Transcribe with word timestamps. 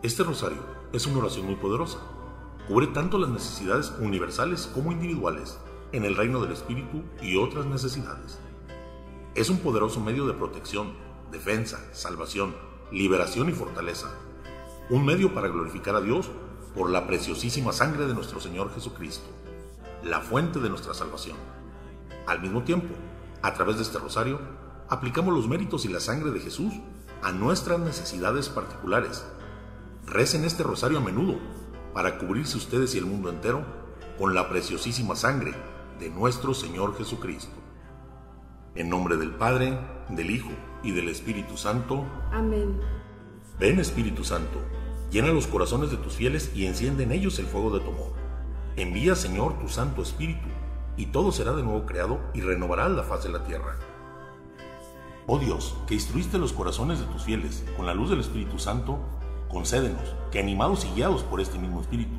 Este 0.00 0.22
rosario 0.22 0.62
es 0.92 1.06
una 1.08 1.18
oración 1.18 1.46
muy 1.46 1.56
poderosa. 1.56 1.98
Cubre 2.68 2.86
tanto 2.86 3.18
las 3.18 3.30
necesidades 3.30 3.92
universales 3.98 4.70
como 4.72 4.92
individuales 4.92 5.58
en 5.90 6.04
el 6.04 6.14
reino 6.14 6.40
del 6.40 6.52
Espíritu 6.52 7.02
y 7.20 7.36
otras 7.36 7.66
necesidades. 7.66 8.38
Es 9.34 9.50
un 9.50 9.58
poderoso 9.58 9.98
medio 9.98 10.24
de 10.28 10.34
protección, 10.34 10.92
defensa, 11.32 11.80
salvación, 11.90 12.54
liberación 12.92 13.48
y 13.48 13.52
fortaleza. 13.52 14.08
Un 14.88 15.04
medio 15.04 15.34
para 15.34 15.48
glorificar 15.48 15.96
a 15.96 16.00
Dios 16.00 16.30
por 16.76 16.90
la 16.90 17.08
preciosísima 17.08 17.72
sangre 17.72 18.06
de 18.06 18.14
nuestro 18.14 18.38
Señor 18.38 18.72
Jesucristo, 18.72 19.26
la 20.04 20.20
fuente 20.20 20.60
de 20.60 20.70
nuestra 20.70 20.94
salvación. 20.94 21.36
Al 22.28 22.40
mismo 22.40 22.62
tiempo, 22.62 22.94
a 23.42 23.52
través 23.52 23.78
de 23.78 23.82
este 23.82 23.98
rosario, 23.98 24.38
aplicamos 24.88 25.34
los 25.34 25.48
méritos 25.48 25.84
y 25.86 25.88
la 25.88 25.98
sangre 25.98 26.30
de 26.30 26.38
Jesús 26.38 26.72
a 27.20 27.32
nuestras 27.32 27.80
necesidades 27.80 28.48
particulares. 28.48 29.24
Recen 30.10 30.46
este 30.46 30.62
rosario 30.62 30.98
a 30.98 31.00
menudo 31.02 31.36
para 31.92 32.16
cubrirse 32.16 32.56
ustedes 32.56 32.94
y 32.94 32.98
el 32.98 33.04
mundo 33.04 33.28
entero 33.28 33.62
con 34.18 34.34
la 34.34 34.48
preciosísima 34.48 35.14
sangre 35.14 35.52
de 36.00 36.08
nuestro 36.08 36.54
Señor 36.54 36.96
Jesucristo. 36.96 37.52
En 38.74 38.88
nombre 38.88 39.18
del 39.18 39.32
Padre, 39.32 39.78
del 40.08 40.30
Hijo 40.30 40.48
y 40.82 40.92
del 40.92 41.10
Espíritu 41.10 41.58
Santo. 41.58 42.06
Amén. 42.32 42.80
Ven 43.60 43.80
Espíritu 43.80 44.24
Santo, 44.24 44.58
llena 45.10 45.28
los 45.28 45.46
corazones 45.46 45.90
de 45.90 45.98
tus 45.98 46.14
fieles 46.14 46.52
y 46.54 46.64
enciende 46.64 47.02
en 47.02 47.12
ellos 47.12 47.38
el 47.38 47.46
fuego 47.46 47.70
de 47.70 47.84
tu 47.84 47.90
amor. 47.90 48.12
Envía 48.76 49.14
Señor 49.14 49.58
tu 49.58 49.68
Santo 49.68 50.00
Espíritu, 50.00 50.48
y 50.96 51.06
todo 51.06 51.32
será 51.32 51.52
de 51.52 51.62
nuevo 51.62 51.84
creado 51.84 52.18
y 52.32 52.40
renovará 52.40 52.88
la 52.88 53.02
faz 53.02 53.24
de 53.24 53.30
la 53.30 53.44
tierra. 53.44 53.76
Oh 55.26 55.38
Dios, 55.38 55.76
que 55.86 55.92
instruiste 55.92 56.38
los 56.38 56.54
corazones 56.54 56.98
de 56.98 57.04
tus 57.04 57.24
fieles 57.24 57.62
con 57.76 57.84
la 57.84 57.92
luz 57.92 58.08
del 58.08 58.20
Espíritu 58.20 58.58
Santo, 58.58 59.00
concédenos 59.48 60.14
que 60.30 60.38
animados 60.38 60.84
y 60.84 60.94
guiados 60.94 61.22
por 61.22 61.40
este 61.40 61.58
mismo 61.58 61.80
Espíritu, 61.80 62.14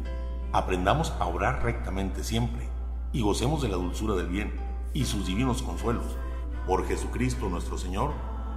aprendamos 0.52 1.14
a 1.20 1.26
orar 1.28 1.64
rectamente 1.64 2.24
siempre 2.24 2.68
y 3.14 3.22
gocemos 3.22 3.62
de 3.62 3.70
la 3.70 3.78
dulzura 3.78 4.16
del 4.16 4.28
bien 4.28 4.54
y 4.94 5.06
sus 5.06 5.28
divinos 5.28 5.62
consuelos. 5.62 6.18
Por 6.66 6.88
Jesucristo 6.88 7.50
nuestro 7.50 7.78
Señor. 7.78 8.12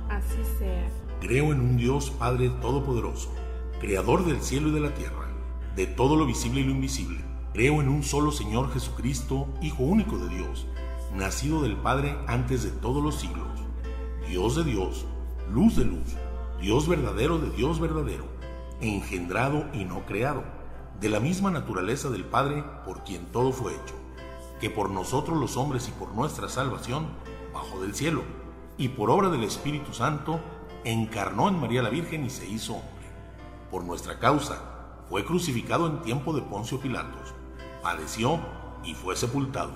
Así 0.08 0.42
sea. 0.58 0.88
Creo 1.20 1.52
en 1.52 1.60
un 1.60 1.76
Dios 1.76 2.10
Padre 2.10 2.50
Todopoderoso, 2.60 3.32
Creador 3.80 4.24
del 4.24 4.42
cielo 4.42 4.68
y 4.68 4.72
de 4.72 4.80
la 4.80 4.94
tierra, 4.94 5.28
de 5.76 5.86
todo 5.86 6.16
lo 6.16 6.26
visible 6.26 6.60
y 6.60 6.64
lo 6.64 6.72
invisible. 6.72 7.20
Creo 7.52 7.80
en 7.80 7.88
un 7.88 8.02
solo 8.02 8.32
Señor 8.32 8.72
Jesucristo, 8.72 9.48
Hijo 9.60 9.82
único 9.82 10.18
de 10.18 10.28
Dios, 10.28 10.66
nacido 11.14 11.62
del 11.62 11.76
Padre 11.76 12.16
antes 12.26 12.62
de 12.62 12.70
todos 12.70 13.02
los 13.02 13.16
siglos 13.16 13.52
Dios 14.32 14.56
de 14.56 14.64
Dios, 14.64 15.04
luz 15.52 15.76
de 15.76 15.84
luz, 15.84 16.16
Dios 16.58 16.88
verdadero 16.88 17.38
de 17.38 17.50
Dios 17.50 17.78
verdadero, 17.78 18.24
engendrado 18.82 19.64
y 19.72 19.84
no 19.84 20.04
creado, 20.04 20.42
de 21.00 21.08
la 21.08 21.20
misma 21.20 21.50
naturaleza 21.50 22.10
del 22.10 22.24
Padre 22.24 22.64
por 22.84 23.04
quien 23.04 23.26
todo 23.26 23.52
fue 23.52 23.72
hecho, 23.72 23.94
que 24.60 24.70
por 24.70 24.90
nosotros 24.90 25.38
los 25.38 25.56
hombres 25.56 25.88
y 25.88 25.92
por 25.92 26.12
nuestra 26.14 26.48
salvación 26.48 27.06
bajó 27.54 27.80
del 27.80 27.94
cielo, 27.94 28.22
y 28.76 28.88
por 28.88 29.10
obra 29.10 29.28
del 29.28 29.44
Espíritu 29.44 29.92
Santo 29.94 30.40
encarnó 30.84 31.48
en 31.48 31.60
María 31.60 31.82
la 31.82 31.90
Virgen 31.90 32.24
y 32.24 32.30
se 32.30 32.46
hizo 32.46 32.74
hombre. 32.74 33.06
Por 33.70 33.84
nuestra 33.84 34.18
causa 34.18 34.58
fue 35.08 35.24
crucificado 35.24 35.86
en 35.86 36.02
tiempo 36.02 36.32
de 36.34 36.42
Poncio 36.42 36.80
Pilatos, 36.80 37.34
padeció 37.82 38.40
y 38.84 38.94
fue 38.94 39.14
sepultado, 39.16 39.72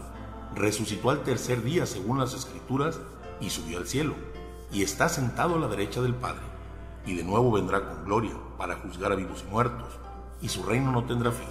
resucitó 0.55 1.11
al 1.11 1.23
tercer 1.23 1.63
día 1.63 1.87
según 1.87 2.19
las 2.19 2.35
Escrituras 2.35 3.01
y 3.41 3.51
subió 3.51 3.79
al 3.79 3.87
cielo 3.87 4.15
y 4.73 4.83
está 4.83 5.09
sentado 5.09 5.57
a 5.57 5.59
la 5.59 5.69
derecha 5.69 6.01
del 6.01 6.15
Padre, 6.15 6.43
y 7.07 7.15
de 7.15 7.25
nuevo 7.25 7.53
vendrá 7.53 7.89
con 7.89 8.05
gloria 8.05 8.35
para 8.59 8.77
juzgar 8.77 9.13
a 9.13 9.17
vivos 9.17 9.45
y 9.47 9.51
muertos, 9.51 9.99
y 10.43 10.49
su 10.49 10.63
reino 10.65 10.93
no 10.93 11.05
tendrá 11.05 11.31
fin. 11.31 11.49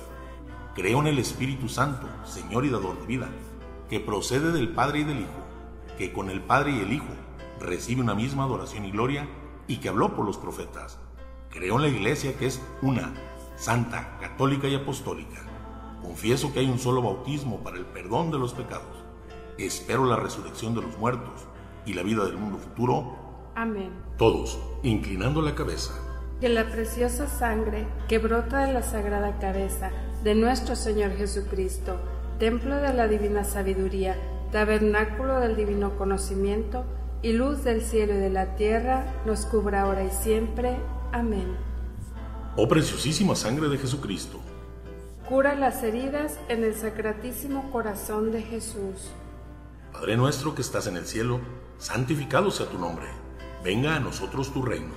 Creo 0.76 1.00
en 1.00 1.08
el 1.08 1.18
Espíritu 1.18 1.70
Santo, 1.70 2.08
Señor 2.26 2.66
y 2.66 2.70
dador 2.70 3.00
de 3.00 3.08
vida, 3.08 3.30
que 3.90 4.00
procede 4.00 4.52
del 4.52 4.70
Padre 4.70 5.00
y 5.00 5.04
del 5.06 5.22
Hijo, 5.22 5.46
que 5.98 6.12
con 6.12 6.30
el 6.30 6.42
Padre 6.42 6.72
y 6.72 6.80
el 6.80 6.94
Hijo 6.94 7.14
recibe 7.60 8.02
una 8.02 8.14
misma 8.14 8.44
adoración 8.44 8.86
y 8.86 8.92
gloria, 8.92 9.28
y 9.68 9.78
que 9.78 9.90
habló 9.90 10.16
por 10.16 10.26
los 10.26 10.38
profetas. 10.38 11.00
Creo 11.50 11.78
en 11.78 11.84
la 11.84 11.88
Iglesia 11.88 12.38
que 12.38 12.48
es 12.48 12.62
una, 12.82 13.14
santa, 13.56 14.18
católica 14.20 14.68
y 14.68 14.76
apostólica. 14.76 15.42
Confieso 16.02 16.54
que 16.54 16.60
hay 16.60 16.70
un 16.70 16.80
solo 16.80 17.02
bautismo 17.02 17.64
para 17.64 17.78
el 17.78 17.86
perdón 17.86 18.30
de 18.30 18.38
los 18.38 18.54
pecados. 18.54 19.04
Espero 19.58 20.06
la 20.06 20.18
resurrección 20.18 20.76
de 20.76 20.82
los 20.82 20.98
muertos 20.98 21.48
y 21.86 21.94
la 21.94 22.04
vida 22.04 22.26
del 22.26 22.38
mundo 22.38 22.58
futuro. 22.58 23.25
Amén. 23.56 23.90
Todos, 24.18 24.60
inclinando 24.84 25.42
la 25.42 25.56
cabeza. 25.56 25.94
Que 26.42 26.50
la 26.50 26.70
preciosa 26.70 27.28
sangre 27.28 27.88
que 28.10 28.18
brota 28.18 28.66
de 28.66 28.74
la 28.74 28.84
sagrada 28.84 29.40
cabeza 29.40 29.92
de 30.26 30.36
nuestro 30.36 30.76
Señor 30.76 31.12
Jesucristo, 31.16 31.98
templo 32.38 32.76
de 32.76 32.94
la 32.94 33.08
divina 33.08 33.46
sabiduría, 33.46 34.18
tabernáculo 34.52 35.40
del 35.40 35.56
divino 35.56 35.98
conocimiento 35.98 36.84
y 37.22 37.32
luz 37.32 37.64
del 37.64 37.82
cielo 37.82 38.14
y 38.14 38.18
de 38.18 38.30
la 38.30 38.56
tierra, 38.56 39.06
nos 39.26 39.46
cubra 39.46 39.84
ahora 39.84 40.04
y 40.04 40.12
siempre. 40.12 40.76
Amén. 41.14 41.56
Oh 42.58 42.68
preciosísima 42.68 43.36
sangre 43.36 43.70
de 43.70 43.78
Jesucristo. 43.78 44.40
Cura 45.30 45.56
las 45.56 45.82
heridas 45.82 46.40
en 46.50 46.66
el 46.66 46.76
sacratísimo 46.76 47.72
corazón 47.72 48.32
de 48.34 48.42
Jesús. 48.42 49.12
Padre 49.94 50.18
nuestro 50.18 50.54
que 50.54 50.62
estás 50.62 50.88
en 50.88 50.98
el 50.98 51.06
cielo, 51.06 51.40
santificado 51.78 52.52
sea 52.52 52.68
tu 52.68 52.78
nombre. 52.78 53.08
Venga 53.66 53.96
a 53.96 54.00
nosotros 54.00 54.54
tu 54.54 54.62
reino. 54.62 54.94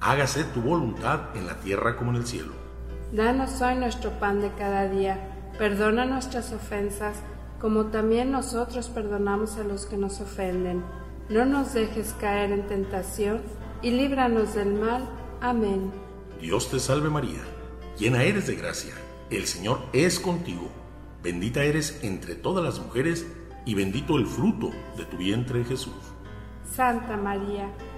Hágase 0.00 0.44
tu 0.44 0.60
voluntad 0.60 1.36
en 1.36 1.48
la 1.48 1.58
tierra 1.58 1.96
como 1.96 2.12
en 2.12 2.18
el 2.18 2.26
cielo. 2.26 2.52
Danos 3.10 3.60
hoy 3.60 3.74
nuestro 3.74 4.12
pan 4.20 4.40
de 4.40 4.52
cada 4.52 4.88
día. 4.88 5.50
Perdona 5.58 6.04
nuestras 6.04 6.52
ofensas, 6.52 7.16
como 7.60 7.86
también 7.86 8.30
nosotros 8.30 8.88
perdonamos 8.88 9.56
a 9.56 9.64
los 9.64 9.86
que 9.86 9.96
nos 9.96 10.20
ofenden. 10.20 10.84
No 11.28 11.44
nos 11.44 11.74
dejes 11.74 12.14
caer 12.20 12.52
en 12.52 12.68
tentación, 12.68 13.42
y 13.82 13.90
líbranos 13.90 14.54
del 14.54 14.74
mal. 14.74 15.08
Amén. 15.40 15.90
Dios 16.40 16.70
te 16.70 16.78
salve 16.78 17.10
María, 17.10 17.40
llena 17.98 18.22
eres 18.22 18.46
de 18.46 18.54
gracia. 18.54 18.94
El 19.28 19.46
Señor 19.46 19.80
es 19.92 20.20
contigo. 20.20 20.68
Bendita 21.20 21.64
eres 21.64 21.98
entre 22.04 22.36
todas 22.36 22.64
las 22.64 22.78
mujeres, 22.78 23.26
y 23.66 23.74
bendito 23.74 24.16
el 24.18 24.26
fruto 24.26 24.70
de 24.96 25.04
tu 25.04 25.16
vientre 25.16 25.64
Jesús. 25.64 25.94
Santa 26.64 27.16
María, 27.16 27.70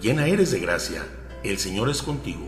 llena 0.00 0.26
eres 0.26 0.50
de 0.50 0.60
gracia, 0.60 1.02
el 1.42 1.58
Señor 1.58 1.88
es 1.90 2.02
contigo, 2.02 2.46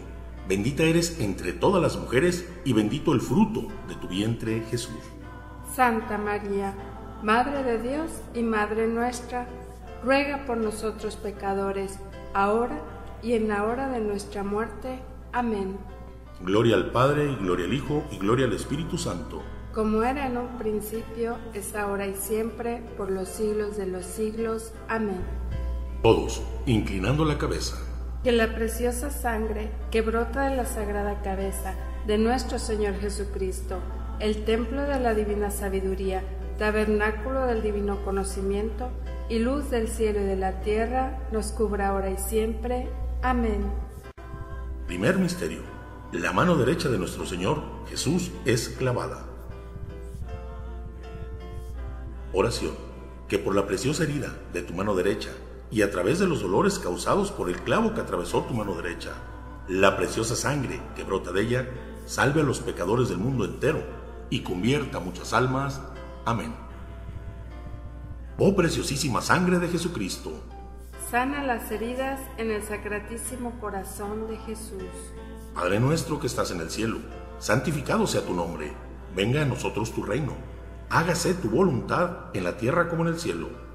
bendita 0.49 0.83
eres 0.83 1.21
entre 1.21 1.53
todas 1.53 1.83
las 1.83 1.97
mujeres 1.97 2.49
y 2.65 2.73
bendito 2.73 3.13
el 3.13 3.21
fruto 3.21 3.69
de 3.89 3.95
tu 3.97 4.09
vientre 4.09 4.63
Jesús. 4.71 4.95
Santa 5.75 6.19
María, 6.19 6.75
Madre 7.23 7.63
de 7.63 7.79
Dios 7.79 8.11
y 8.35 8.43
Madre 8.43 8.87
nuestra, 8.87 9.47
ruega 10.05 10.45
por 10.47 10.59
nosotros 10.59 11.17
pecadores, 11.17 11.99
ahora 12.35 12.81
y 13.23 13.33
en 13.33 13.49
la 13.49 13.65
hora 13.65 13.89
de 13.89 14.01
nuestra 14.01 14.43
muerte. 14.43 15.01
Amén. 15.33 15.77
Gloria 16.41 16.77
al 16.77 16.91
Padre 16.91 17.31
y 17.31 17.37
gloria 17.37 17.65
al 17.65 17.73
Hijo 17.73 18.05
y 18.11 18.19
gloria 18.19 18.47
al 18.47 18.53
Espíritu 18.53 18.99
Santo 18.99 19.43
como 19.77 20.03
era 20.03 20.27
en 20.27 20.39
un 20.39 20.57
principio, 20.57 21.37
es 21.53 21.75
ahora 21.75 22.07
y 22.07 22.15
siempre, 22.15 22.83
por 22.97 23.11
los 23.11 23.29
siglos 23.29 23.77
de 23.77 23.85
los 23.85 24.07
siglos. 24.07 24.73
Amén. 24.89 25.23
Todos, 26.07 26.41
inclinando 26.67 27.25
la 27.25 27.37
cabeza. 27.37 27.77
Que 28.23 28.31
la 28.31 28.55
preciosa 28.55 29.11
sangre 29.11 29.73
que 29.91 30.03
brota 30.03 30.49
de 30.49 30.55
la 30.55 30.65
sagrada 30.65 31.21
cabeza 31.21 31.75
de 32.07 32.17
nuestro 32.17 32.61
Señor 32.61 32.95
Jesucristo, 33.01 33.81
el 34.21 34.45
templo 34.45 34.83
de 34.83 35.01
la 35.01 35.15
divina 35.15 35.51
sabiduría, 35.51 36.23
tabernáculo 36.61 37.47
del 37.47 37.61
divino 37.61 38.05
conocimiento 38.05 38.89
y 39.29 39.41
luz 39.41 39.69
del 39.69 39.89
cielo 39.89 40.21
y 40.21 40.27
de 40.27 40.37
la 40.37 40.61
tierra, 40.61 41.19
nos 41.33 41.47
cubra 41.51 41.89
ahora 41.89 42.09
y 42.09 42.19
siempre. 42.19 42.89
Amén. 43.21 43.69
Primer 44.87 45.19
misterio. 45.19 45.63
La 46.13 46.33
mano 46.33 46.55
derecha 46.55 46.89
de 46.89 46.99
nuestro 46.99 47.27
Señor 47.27 47.65
Jesús 47.91 48.31
es 48.45 48.69
clavada. 48.69 49.27
Oración, 52.33 52.75
que 53.27 53.41
por 53.41 53.57
la 53.57 53.67
preciosa 53.67 54.05
herida 54.05 54.33
de 54.53 54.63
tu 54.63 54.73
mano 54.73 54.95
derecha 54.95 55.31
y 55.71 55.83
a 55.83 55.91
través 55.91 56.19
de 56.19 56.27
los 56.27 56.43
dolores 56.43 56.79
causados 56.79 57.33
por 57.33 57.49
el 57.49 57.61
clavo 57.63 57.95
que 57.95 58.01
atravesó 58.01 58.43
tu 58.43 58.55
mano 58.55 58.75
derecha, 58.75 59.15
la 59.69 59.97
preciosa 59.97 60.37
sangre 60.37 60.81
que 60.95 61.05
brota 61.05 61.33
de 61.33 61.43
ella, 61.43 61.69
salve 62.07 62.41
a 62.41 62.45
los 62.45 62.61
pecadores 62.61 63.09
del 63.09 63.19
mundo 63.19 63.45
entero 63.45 63.83
y 64.31 64.41
convierta 64.41 65.01
muchas 65.01 65.33
almas. 65.33 65.81
Amén. 66.25 66.55
Oh 68.39 68.55
preciosísima 68.55 69.21
sangre 69.23 69.59
de 69.59 69.69
Jesucristo. 69.69 70.33
Sana 71.11 71.43
las 71.43 71.71
heridas 71.71 72.21
en 72.37 72.51
el 72.51 72.63
sacratísimo 72.63 73.59
corazón 73.61 74.29
de 74.29 74.37
Jesús. 74.39 74.83
Padre 75.55 75.81
nuestro 75.81 76.21
que 76.21 76.27
estás 76.27 76.51
en 76.51 76.61
el 76.61 76.71
cielo, 76.71 76.99
santificado 77.39 78.07
sea 78.07 78.27
tu 78.27 78.35
nombre. 78.35 78.73
Venga 79.15 79.43
a 79.43 79.47
nosotros 79.47 79.93
tu 79.93 80.03
reino. 80.03 80.35
Hágase 80.91 81.35
tu 81.35 81.49
voluntad 81.49 82.27
en 82.35 82.45
la 82.45 82.57
tierra 82.57 82.89
como 82.89 83.03
en 83.03 83.15
el 83.15 83.19
cielo. 83.19 83.66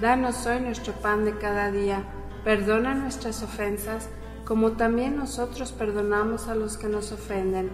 Danos 0.00 0.46
hoy 0.46 0.60
nuestro 0.60 0.94
pan 0.94 1.26
de 1.26 1.36
cada 1.36 1.70
día. 1.70 2.02
Perdona 2.42 2.94
nuestras 2.94 3.42
ofensas 3.42 4.08
como 4.46 4.72
también 4.72 5.14
nosotros 5.14 5.72
perdonamos 5.72 6.48
a 6.48 6.54
los 6.54 6.78
que 6.78 6.88
nos 6.88 7.12
ofenden. 7.12 7.70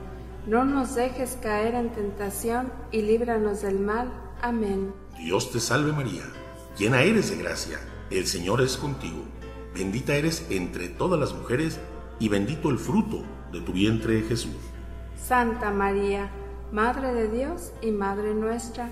No 0.46 0.64
nos 0.64 0.96
dejes 0.96 1.38
caer 1.40 1.74
en 1.74 1.90
tentación 1.90 2.72
y 2.90 3.02
líbranos 3.02 3.62
del 3.62 3.78
mal. 3.78 4.12
Amén. 4.42 4.92
Dios 5.16 5.52
te 5.52 5.60
salve 5.60 5.92
María, 5.92 6.24
llena 6.76 7.02
eres 7.02 7.30
de 7.30 7.36
gracia, 7.36 7.78
el 8.10 8.26
Señor 8.26 8.60
es 8.60 8.76
contigo. 8.76 9.22
Bendita 9.72 10.16
eres 10.16 10.46
entre 10.50 10.88
todas 10.88 11.18
las 11.18 11.32
mujeres 11.32 11.78
y 12.18 12.28
bendito 12.28 12.70
el 12.70 12.78
fruto 12.78 13.22
de 13.52 13.60
tu 13.60 13.72
vientre 13.72 14.22
Jesús. 14.22 14.56
Santa 15.16 15.70
María, 15.70 16.28
Madre 16.72 17.14
de 17.14 17.28
Dios 17.28 17.72
y 17.80 17.92
Madre 17.92 18.34
nuestra, 18.34 18.90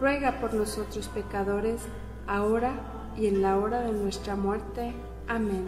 ruega 0.00 0.40
por 0.40 0.54
nosotros 0.54 1.08
pecadores, 1.08 1.82
ahora 2.30 3.12
y 3.18 3.26
en 3.26 3.42
la 3.42 3.58
hora 3.58 3.80
de 3.80 3.92
nuestra 3.92 4.36
muerte. 4.36 4.94
Amén. 5.26 5.66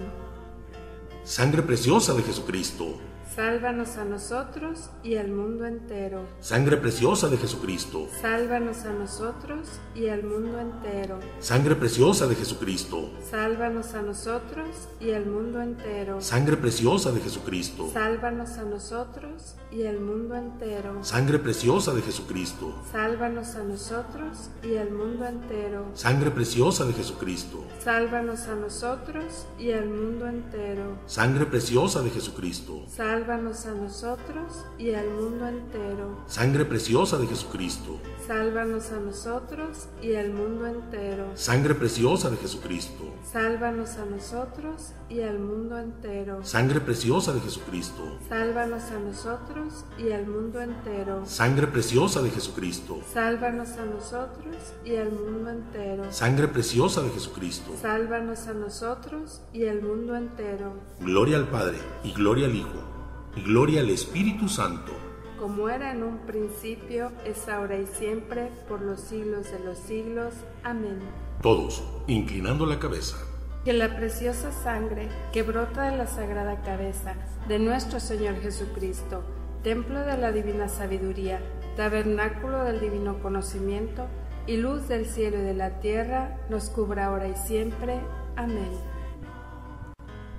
Sangre 1.24 1.62
preciosa 1.62 2.14
de 2.14 2.22
Jesucristo 2.22 2.98
Sálvanos 3.34 3.96
a 3.96 4.04
nosotros 4.04 4.90
y 5.02 5.16
al 5.16 5.28
mundo 5.28 5.64
entero. 5.64 6.28
Sangre 6.40 6.76
preciosa 6.76 7.28
de 7.28 7.38
Jesucristo. 7.38 8.06
Sálvanos 8.20 8.84
a 8.84 8.92
nosotros 8.92 9.80
y 9.94 10.08
al 10.08 10.22
mundo 10.22 10.60
entero. 10.60 11.18
Sangre 11.40 11.74
preciosa 11.74 12.26
de 12.26 12.34
Jesucristo. 12.34 13.08
Sálvanos 13.30 13.94
a 13.94 14.02
nosotros 14.02 14.66
y 15.00 15.12
al 15.12 15.24
mundo 15.24 15.62
entero. 15.62 16.20
Sangre 16.20 16.58
preciosa 16.58 17.10
de 17.10 17.20
Jesucristo. 17.20 17.88
Sálvanos 17.90 18.50
a 18.58 18.64
nosotros 18.64 19.54
y 19.70 19.86
al 19.86 19.98
mundo 20.00 20.36
entero. 20.36 21.02
Sangre 21.02 21.38
preciosa 21.38 21.94
de 21.94 22.02
Jesucristo. 22.02 22.82
Sálvanos 22.92 23.54
a 23.54 23.64
nosotros 23.64 24.50
y 24.62 24.76
al 24.76 24.90
mundo 24.90 25.26
entero. 25.26 25.86
Sangre 25.94 26.30
preciosa 26.30 26.84
de 26.84 26.92
Jesucristo. 26.92 27.64
Sálvanos 27.82 28.40
a 28.48 28.56
nosotros 28.56 29.46
y 29.58 29.72
al 29.72 29.88
mundo 29.88 30.26
entero. 30.26 30.98
Sangre 31.06 31.46
preciosa 31.46 32.02
de 32.02 32.10
Jesucristo. 32.10 32.84
Sálvanos 32.88 33.21
a 33.30 33.36
nosotros 33.74 34.64
y 34.78 34.94
al 34.94 35.08
mundo 35.10 35.46
entero. 35.46 36.24
Sangre 36.26 36.64
preciosa 36.64 37.18
de 37.18 37.28
Jesucristo. 37.28 38.00
Sálvanos 38.26 38.90
a 38.90 38.98
nosotros 38.98 39.88
y 40.02 40.14
al 40.16 40.32
mundo 40.32 40.66
entero. 40.66 41.26
Sangre 41.34 41.74
preciosa 41.74 42.30
de 42.30 42.36
Jesucristo. 42.36 43.04
Sálvanos 43.30 43.90
a 43.96 44.06
nosotros 44.06 44.92
y 45.08 45.20
al 45.20 45.38
mundo 45.38 45.78
entero. 45.78 46.44
Sangre 46.44 46.80
preciosa 46.80 47.32
de 47.32 47.40
Jesucristo. 47.40 48.18
Sálvanos 48.28 48.82
a 48.90 48.98
nosotros 48.98 49.84
y 49.98 50.10
al 50.10 50.26
mundo 50.26 50.60
entero. 50.60 51.24
Sangre 51.24 51.66
preciosa 51.68 52.22
de 52.22 52.30
Jesucristo. 52.30 52.98
Sálvanos 53.12 53.68
a 53.70 53.84
nosotros 53.84 54.56
y 54.84 54.96
al 54.96 55.12
mundo 55.12 55.50
entero. 55.50 56.12
Sangre 56.12 56.48
preciosa 56.48 57.02
de 57.02 57.10
Jesucristo. 57.10 57.72
Sálvanos 57.80 58.48
a 58.48 58.54
nosotros 58.54 59.42
y 59.52 59.66
al 59.66 59.80
mundo 59.80 60.16
entero. 60.16 60.72
Gloria 61.00 61.36
al 61.36 61.48
Padre 61.48 61.78
y 62.02 62.12
gloria 62.12 62.46
al 62.46 62.56
Hijo 62.56 62.91
gloria 63.40 63.80
al 63.80 63.90
Espíritu 63.90 64.48
Santo. 64.48 64.92
Como 65.38 65.68
era 65.68 65.92
en 65.92 66.02
un 66.02 66.18
principio, 66.18 67.10
es 67.24 67.48
ahora 67.48 67.78
y 67.78 67.86
siempre, 67.86 68.50
por 68.68 68.80
los 68.82 69.00
siglos 69.00 69.50
de 69.50 69.58
los 69.60 69.78
siglos. 69.78 70.34
Amén. 70.62 71.00
Todos, 71.40 71.82
inclinando 72.06 72.66
la 72.66 72.78
cabeza. 72.78 73.16
Que 73.64 73.72
la 73.72 73.96
preciosa 73.96 74.52
sangre 74.52 75.08
que 75.32 75.42
brota 75.42 75.90
de 75.90 75.96
la 75.96 76.06
sagrada 76.06 76.62
cabeza 76.62 77.14
de 77.48 77.58
nuestro 77.58 78.00
Señor 78.00 78.36
Jesucristo, 78.40 79.24
templo 79.62 80.00
de 80.00 80.18
la 80.18 80.30
divina 80.30 80.68
sabiduría, 80.68 81.40
tabernáculo 81.76 82.64
del 82.64 82.80
divino 82.80 83.20
conocimiento 83.20 84.06
y 84.46 84.58
luz 84.58 84.88
del 84.88 85.06
cielo 85.06 85.38
y 85.38 85.42
de 85.42 85.54
la 85.54 85.80
tierra, 85.80 86.38
nos 86.50 86.70
cubra 86.70 87.06
ahora 87.06 87.28
y 87.28 87.34
siempre. 87.34 88.00
Amén. 88.36 88.70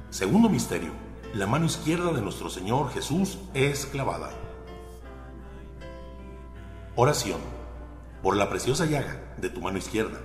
Segundo 0.09 0.49
misterio 0.49 1.02
la 1.33 1.47
mano 1.47 1.65
izquierda 1.65 2.11
de 2.11 2.21
nuestro 2.21 2.47
Señor 2.47 2.91
Jesús 2.91 3.39
es 3.55 3.87
clavada. 3.87 4.29
Oración. 6.95 7.39
Por 8.21 8.37
la 8.37 8.49
preciosa 8.49 8.85
llaga 8.85 9.33
de 9.37 9.49
tu 9.49 9.59
mano 9.59 9.79
izquierda 9.79 10.19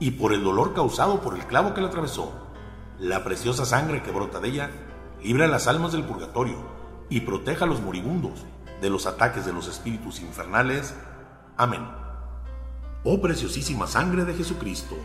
y 0.00 0.12
por 0.12 0.32
el 0.32 0.42
dolor 0.42 0.72
causado 0.72 1.20
por 1.20 1.34
el 1.34 1.44
clavo 1.46 1.74
que 1.74 1.82
la 1.82 1.88
atravesó, 1.88 2.32
la 2.98 3.22
preciosa 3.24 3.66
sangre 3.66 4.02
que 4.02 4.10
brota 4.10 4.40
de 4.40 4.48
ella, 4.48 4.70
libra 5.22 5.46
las 5.48 5.68
almas 5.68 5.92
del 5.92 6.04
purgatorio 6.04 6.56
y 7.10 7.20
proteja 7.20 7.66
a 7.66 7.68
los 7.68 7.82
moribundos 7.82 8.46
de 8.80 8.88
los 8.88 9.06
ataques 9.06 9.44
de 9.44 9.52
los 9.52 9.68
espíritus 9.68 10.20
infernales. 10.20 10.94
Amén. 11.58 11.86
Oh 13.04 13.20
preciosísima 13.20 13.86
sangre 13.86 14.24
de 14.24 14.32
Jesucristo. 14.32 14.96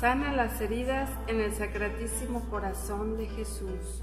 Sana 0.00 0.32
las 0.32 0.58
heridas 0.62 1.10
en 1.26 1.40
el 1.40 1.52
sacratísimo 1.52 2.48
corazón 2.48 3.18
de 3.18 3.26
Jesús. 3.26 4.02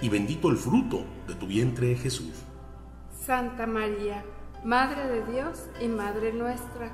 y 0.00 0.08
bendito 0.08 0.50
el 0.50 0.56
fruto 0.56 1.04
de 1.26 1.34
tu 1.34 1.46
vientre 1.46 1.94
Jesús. 1.96 2.32
Santa 3.24 3.66
María, 3.66 4.24
Madre 4.64 5.06
de 5.06 5.32
Dios 5.32 5.64
y 5.80 5.88
Madre 5.88 6.32
nuestra, 6.32 6.90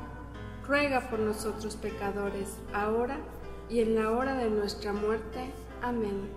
ruega 0.67 1.09
por 1.11 1.19
nosotros 1.19 1.77
pecadores, 1.77 2.57
ahora 2.73 3.19
y 3.69 3.81
en 3.81 3.95
la 3.95 4.11
hora 4.11 4.35
de 4.37 4.51
nuestra 4.51 4.93
muerte. 4.93 5.53
Amén. 5.83 6.29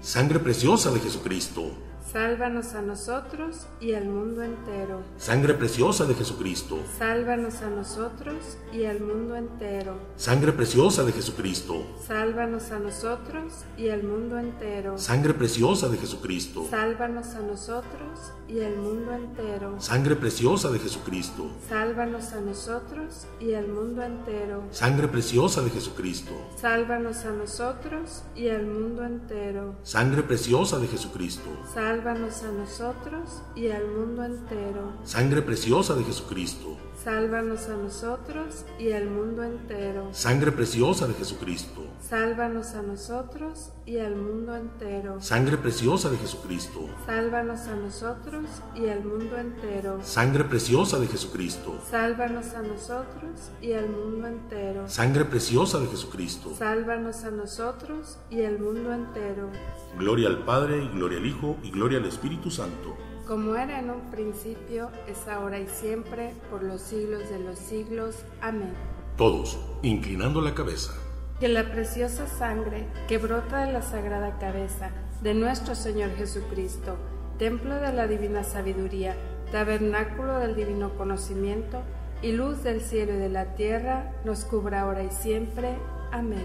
Sangre 0.00 0.38
preciosa 0.38 0.90
de 0.90 1.00
Jesucristo 1.00 1.72
Sálvanos 2.12 2.74
a 2.74 2.82
nosotros 2.82 3.66
y 3.80 3.94
al 3.94 4.04
mundo 4.04 4.42
entero. 4.42 5.02
Sangre 5.16 5.54
preciosa 5.54 6.04
de 6.04 6.14
Jesucristo. 6.14 6.78
Sálvanos 6.98 7.62
a 7.62 7.70
nosotros 7.70 8.58
y 8.72 8.84
al 8.84 9.00
mundo 9.00 9.34
entero. 9.34 9.96
Sangre 10.16 10.52
preciosa 10.52 11.02
de 11.02 11.12
Jesucristo. 11.12 11.84
Sálvanos 12.06 12.70
a 12.70 12.78
nosotros 12.78 13.64
y 13.76 13.88
al 13.88 14.04
mundo 14.04 14.38
entero. 14.38 14.98
Sangre 14.98 15.34
preciosa 15.34 15.88
de 15.88 15.96
Jesucristo. 15.96 16.66
Sálvanos 16.70 17.34
a 17.34 17.40
nosotros 17.40 18.32
y 18.48 18.60
al 18.60 18.76
mundo 18.76 19.12
entero. 19.12 19.80
Sangre 19.80 20.14
preciosa 20.14 20.70
de 20.70 20.78
Jesucristo. 20.78 21.50
Sálvanos 21.68 22.32
a 22.32 22.40
nosotros 22.40 23.26
y 23.40 23.54
al 23.54 23.66
mundo 23.66 24.02
entero. 24.02 24.62
Sangre 24.70 25.08
preciosa 25.08 25.62
de 25.62 25.70
Jesucristo. 25.70 26.32
Sálvanos 26.60 27.24
a 27.24 27.30
nosotros 27.32 28.22
y 28.36 28.48
al 28.48 28.66
mundo 28.66 29.04
entero. 29.04 29.74
Sangre 29.82 30.22
preciosa 30.22 30.78
de 30.78 30.86
Jesucristo. 30.86 31.50
Sálvanos 31.72 31.93
a 32.42 32.50
nosotros 32.50 33.42
y 33.54 33.68
al 33.68 33.86
mundo 33.86 34.24
entero. 34.24 34.92
Sangre 35.04 35.42
preciosa 35.42 35.94
de 35.94 36.02
Jesucristo. 36.02 36.76
Sálvanos 37.04 37.68
a 37.68 37.76
nosotros 37.76 38.64
y 38.78 38.92
al 38.92 39.10
mundo 39.10 39.42
entero. 39.44 40.08
Sangre 40.12 40.52
preciosa 40.52 41.06
de 41.06 41.12
Jesucristo. 41.12 41.82
Sálvanos 42.00 42.74
a 42.74 42.80
nosotros 42.80 43.72
y 43.84 43.98
al 43.98 44.16
mundo 44.16 44.56
entero. 44.56 45.20
Sangre 45.20 45.58
preciosa 45.58 46.08
de 46.08 46.16
Jesucristo. 46.16 46.88
Sálvanos 47.04 47.60
a 47.66 47.76
nosotros 47.76 48.46
y 48.74 48.88
al 48.88 49.04
mundo 49.04 49.36
entero. 49.36 49.98
Sangre 50.02 50.44
preciosa 50.44 50.98
de 50.98 51.06
Jesucristo. 51.06 51.78
Sálvanos 51.90 52.54
a 52.54 52.62
nosotros 52.62 53.50
y 53.60 53.74
al 53.74 53.90
mundo 53.90 54.26
entero. 54.26 54.88
Sangre 54.88 55.26
preciosa 55.26 55.80
de 55.80 55.88
Jesucristo. 55.88 56.54
Sálvanos 56.56 57.24
a 57.24 57.30
nosotros 57.30 58.16
y 58.30 58.44
al 58.44 58.58
mundo 58.58 58.94
entero. 58.94 59.50
Gloria 59.98 60.28
al 60.28 60.42
Padre 60.46 60.82
y 60.82 60.88
gloria 60.88 61.18
al 61.18 61.26
Hijo 61.26 61.58
y 61.62 61.70
gloria 61.70 61.98
al 61.98 62.06
Espíritu 62.06 62.50
Santo. 62.50 62.93
Como 63.26 63.56
era 63.56 63.78
en 63.78 63.88
un 63.88 64.10
principio, 64.10 64.90
es 65.08 65.26
ahora 65.28 65.58
y 65.58 65.66
siempre, 65.66 66.34
por 66.50 66.62
los 66.62 66.82
siglos 66.82 67.30
de 67.30 67.38
los 67.38 67.58
siglos. 67.58 68.16
Amén. 68.42 68.74
Todos, 69.16 69.58
inclinando 69.82 70.42
la 70.42 70.54
cabeza. 70.54 70.92
Que 71.40 71.48
la 71.48 71.72
preciosa 71.72 72.26
sangre 72.26 72.86
que 73.08 73.16
brota 73.16 73.64
de 73.64 73.72
la 73.72 73.80
sagrada 73.80 74.38
cabeza 74.38 74.90
de 75.22 75.32
nuestro 75.32 75.74
Señor 75.74 76.10
Jesucristo, 76.16 76.98
templo 77.38 77.76
de 77.76 77.94
la 77.94 78.06
divina 78.06 78.44
sabiduría, 78.44 79.16
tabernáculo 79.52 80.38
del 80.38 80.54
divino 80.54 80.94
conocimiento 80.98 81.82
y 82.20 82.32
luz 82.32 82.62
del 82.62 82.82
cielo 82.82 83.14
y 83.14 83.18
de 83.18 83.30
la 83.30 83.54
tierra, 83.54 84.12
nos 84.26 84.44
cubra 84.44 84.82
ahora 84.82 85.02
y 85.02 85.10
siempre. 85.10 85.78
Amén. 86.12 86.44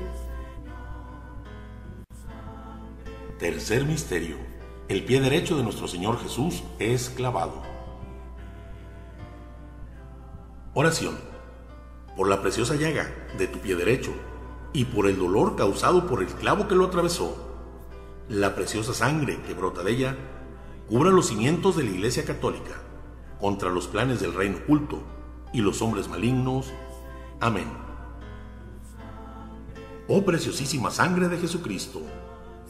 Tercer 3.38 3.84
misterio. 3.84 4.38
El 4.90 5.06
pie 5.06 5.22
derecho 5.22 5.56
de 5.56 5.62
nuestro 5.62 5.88
Señor 5.88 6.20
Jesús 6.20 6.64
es 6.80 7.12
clavado. 7.12 7.62
Oración. 10.74 11.16
Por 12.18 12.28
la 12.28 12.42
preciosa 12.42 12.74
llaga 12.74 13.08
de 13.38 13.46
tu 13.46 13.60
pie 13.60 13.76
derecho 13.76 14.12
y 14.74 14.86
por 14.86 15.06
el 15.06 15.20
dolor 15.20 15.56
causado 15.56 16.08
por 16.08 16.24
el 16.24 16.28
clavo 16.30 16.68
que 16.68 16.74
lo 16.74 16.86
atravesó, 16.86 17.38
la 18.30 18.56
preciosa 18.56 18.96
sangre 18.96 19.40
que 19.44 19.54
brota 19.54 19.84
de 19.84 19.92
ella, 19.92 20.18
cubra 20.88 21.12
los 21.12 21.28
cimientos 21.28 21.78
de 21.78 21.84
la 21.84 21.92
Iglesia 21.92 22.26
Católica 22.26 22.82
contra 23.40 23.70
los 23.70 23.86
planes 23.86 24.20
del 24.22 24.34
reino 24.34 24.58
oculto 24.58 25.04
y 25.54 25.62
los 25.62 25.84
hombres 25.84 26.08
malignos. 26.08 26.74
Amén. 27.40 27.68
Oh 30.08 30.26
preciosísima 30.26 30.90
sangre 30.90 31.28
de 31.28 31.38
Jesucristo, 31.38 32.02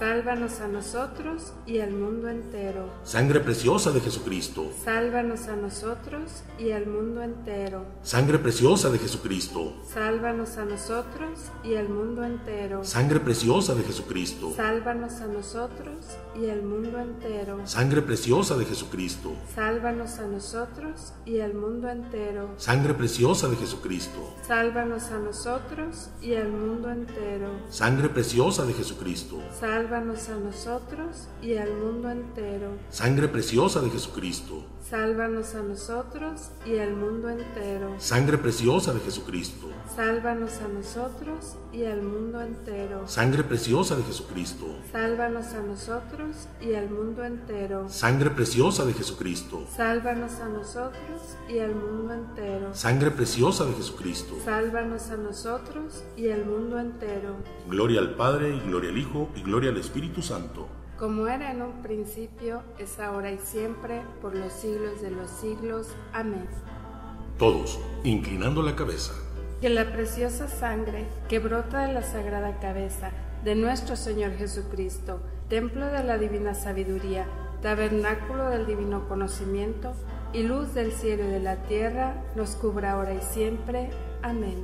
Sálvanos 0.00 0.60
a 0.60 0.66
nosotros 0.66 1.52
y 1.66 1.80
al 1.80 1.90
mundo 1.90 2.30
entero. 2.30 2.88
Sangre 3.04 3.38
preciosa 3.38 3.90
de 3.90 4.00
Jesucristo. 4.00 4.72
Sálvanos 4.82 5.46
a 5.48 5.56
nosotros 5.56 6.42
y 6.58 6.70
al 6.70 6.86
mundo 6.86 7.22
entero. 7.22 7.84
Sangre 8.02 8.38
preciosa 8.38 8.88
de 8.88 8.98
Jesucristo. 8.98 9.74
Sálvanos 9.92 10.56
a 10.56 10.64
nosotros 10.64 11.40
y 11.62 11.74
al 11.74 11.90
mundo 11.90 12.24
entero. 12.24 12.82
Sangre 12.82 13.20
preciosa 13.20 13.74
de 13.74 13.82
Jesucristo. 13.82 14.54
Sálvanos 14.56 15.20
a 15.20 15.26
nosotros 15.26 15.96
y 16.34 16.48
al 16.48 16.62
mundo 16.62 16.98
entero. 16.98 17.60
Sangre 17.66 18.00
preciosa 18.00 18.56
de 18.56 18.64
Jesucristo. 18.64 19.34
Sálvanos 19.54 20.18
a 20.18 20.26
nosotros 20.28 21.12
y 21.26 21.40
al 21.40 21.52
mundo 21.52 21.90
entero. 21.90 22.54
Sangre 22.56 22.94
preciosa 22.94 23.48
de 23.50 23.56
Jesucristo. 23.56 24.34
Sálvanos 24.48 25.10
a 25.10 25.18
nosotros 25.18 26.08
y 26.22 26.36
al 26.36 26.48
mundo 26.48 26.90
entero. 26.90 27.50
Sangre 27.68 28.08
preciosa 28.08 28.64
de 28.64 28.72
Jesucristo. 28.72 29.36
Sálvanos 29.60 29.89
a 29.94 30.00
nosotros 30.00 31.28
y 31.42 31.56
al 31.56 31.72
mundo 31.74 32.10
entero. 32.10 32.70
Sangre 32.90 33.28
preciosa 33.28 33.80
de 33.80 33.90
Jesucristo. 33.90 34.64
Sálvanos 34.90 35.54
a 35.54 35.62
nosotros 35.62 36.50
y 36.66 36.78
al 36.78 36.96
mundo 36.96 37.30
entero. 37.30 37.94
Sangre 37.98 38.38
preciosa 38.38 38.92
de 38.92 38.98
Jesucristo. 38.98 39.68
Sálvanos 39.94 40.60
a 40.62 40.66
nosotros 40.66 41.54
y 41.72 41.84
al 41.84 42.02
mundo 42.02 42.40
entero. 42.40 43.06
Sangre 43.06 43.44
preciosa 43.44 43.94
de 43.94 44.02
Jesucristo. 44.02 44.66
Sálvanos 44.90 45.46
a 45.54 45.62
nosotros 45.62 46.48
y 46.60 46.74
al 46.74 46.90
mundo 46.90 47.24
entero. 47.24 47.88
Sangre 47.88 48.30
preciosa 48.30 48.84
de 48.84 48.92
Jesucristo. 48.94 49.64
Sálvanos 49.76 50.32
a 50.40 50.48
nosotros 50.48 51.36
y 51.48 51.60
al 51.60 51.76
mundo 51.76 52.12
entero. 52.12 52.74
Sangre 52.74 53.12
preciosa 53.12 53.66
de 53.66 53.74
Jesucristo. 53.74 54.34
Sálvanos 54.44 55.10
a 55.10 55.16
nosotros 55.18 56.02
y 56.16 56.30
al 56.30 56.44
mundo 56.44 56.80
entero. 56.80 57.36
Gloria 57.68 58.00
al 58.00 58.16
Padre 58.16 58.56
y 58.56 58.58
gloria 58.58 58.90
al 58.90 58.98
Hijo 58.98 59.28
y 59.36 59.42
gloria 59.42 59.70
al 59.70 59.76
Espíritu 59.76 60.20
Santo. 60.20 60.79
Como 61.00 61.28
era 61.28 61.50
en 61.50 61.62
un 61.62 61.80
principio, 61.80 62.62
es 62.78 63.00
ahora 63.00 63.32
y 63.32 63.38
siempre, 63.38 64.02
por 64.20 64.34
los 64.36 64.52
siglos 64.52 65.00
de 65.00 65.10
los 65.10 65.30
siglos. 65.30 65.86
Amén. 66.12 66.46
Todos, 67.38 67.80
inclinando 68.04 68.60
la 68.60 68.76
cabeza. 68.76 69.14
Que 69.62 69.70
la 69.70 69.90
preciosa 69.90 70.46
sangre 70.46 71.06
que 71.26 71.38
brota 71.38 71.86
de 71.86 71.94
la 71.94 72.02
sagrada 72.02 72.60
cabeza 72.60 73.12
de 73.42 73.54
nuestro 73.54 73.96
Señor 73.96 74.32
Jesucristo, 74.32 75.22
templo 75.48 75.86
de 75.86 76.04
la 76.04 76.18
divina 76.18 76.52
sabiduría, 76.52 77.26
tabernáculo 77.62 78.50
del 78.50 78.66
divino 78.66 79.08
conocimiento 79.08 79.94
y 80.34 80.42
luz 80.42 80.74
del 80.74 80.92
cielo 80.92 81.24
y 81.24 81.28
de 81.28 81.40
la 81.40 81.62
tierra, 81.62 82.22
nos 82.36 82.56
cubra 82.56 82.92
ahora 82.92 83.14
y 83.14 83.22
siempre. 83.22 83.88
Amén. 84.20 84.62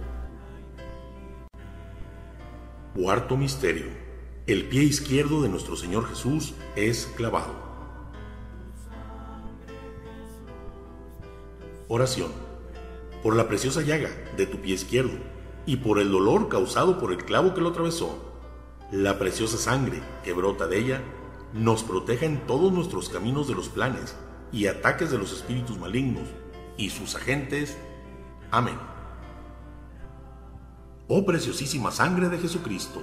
Cuarto 2.95 3.39
Misterio. 3.39 4.06
El 4.47 4.69
pie 4.69 4.85
izquierdo 4.85 5.43
de 5.43 5.49
nuestro 5.49 5.75
Señor 5.75 6.07
Jesús 6.09 6.55
es 6.77 7.13
clavado. 7.17 7.53
Oración. 11.89 12.31
Por 13.25 13.35
la 13.35 13.49
preciosa 13.49 13.83
llaga 13.83 14.11
de 14.37 14.47
tu 14.47 14.59
pie 14.59 14.75
izquierdo 14.75 15.19
y 15.67 15.79
por 15.79 15.99
el 15.99 16.13
dolor 16.13 16.49
causado 16.49 17.01
por 17.01 17.11
el 17.11 17.25
clavo 17.25 17.55
que 17.55 17.61
lo 17.61 17.71
atravesó, 17.71 18.23
la 18.93 19.19
preciosa 19.19 19.59
sangre 19.59 20.01
que 20.23 20.33
brota 20.33 20.69
de 20.69 20.79
ella 20.79 21.03
nos 21.53 21.83
proteja 21.83 22.27
en 22.27 22.47
todos 22.47 22.73
nuestros 22.73 23.09
caminos 23.09 23.49
de 23.49 23.57
los 23.57 23.69
planes 23.69 24.15
y 24.53 24.69
ataques 24.69 25.11
de 25.11 25.19
los 25.19 25.33
espíritus 25.33 25.77
malignos 25.77 26.29
y 26.77 26.91
sus 26.91 27.17
agentes. 27.17 27.77
Amén. 28.53 28.79
Oh 31.09 31.27
preciosísima 31.27 31.91
sangre 31.91 32.29
de 32.29 32.39
Jesucristo. 32.39 33.03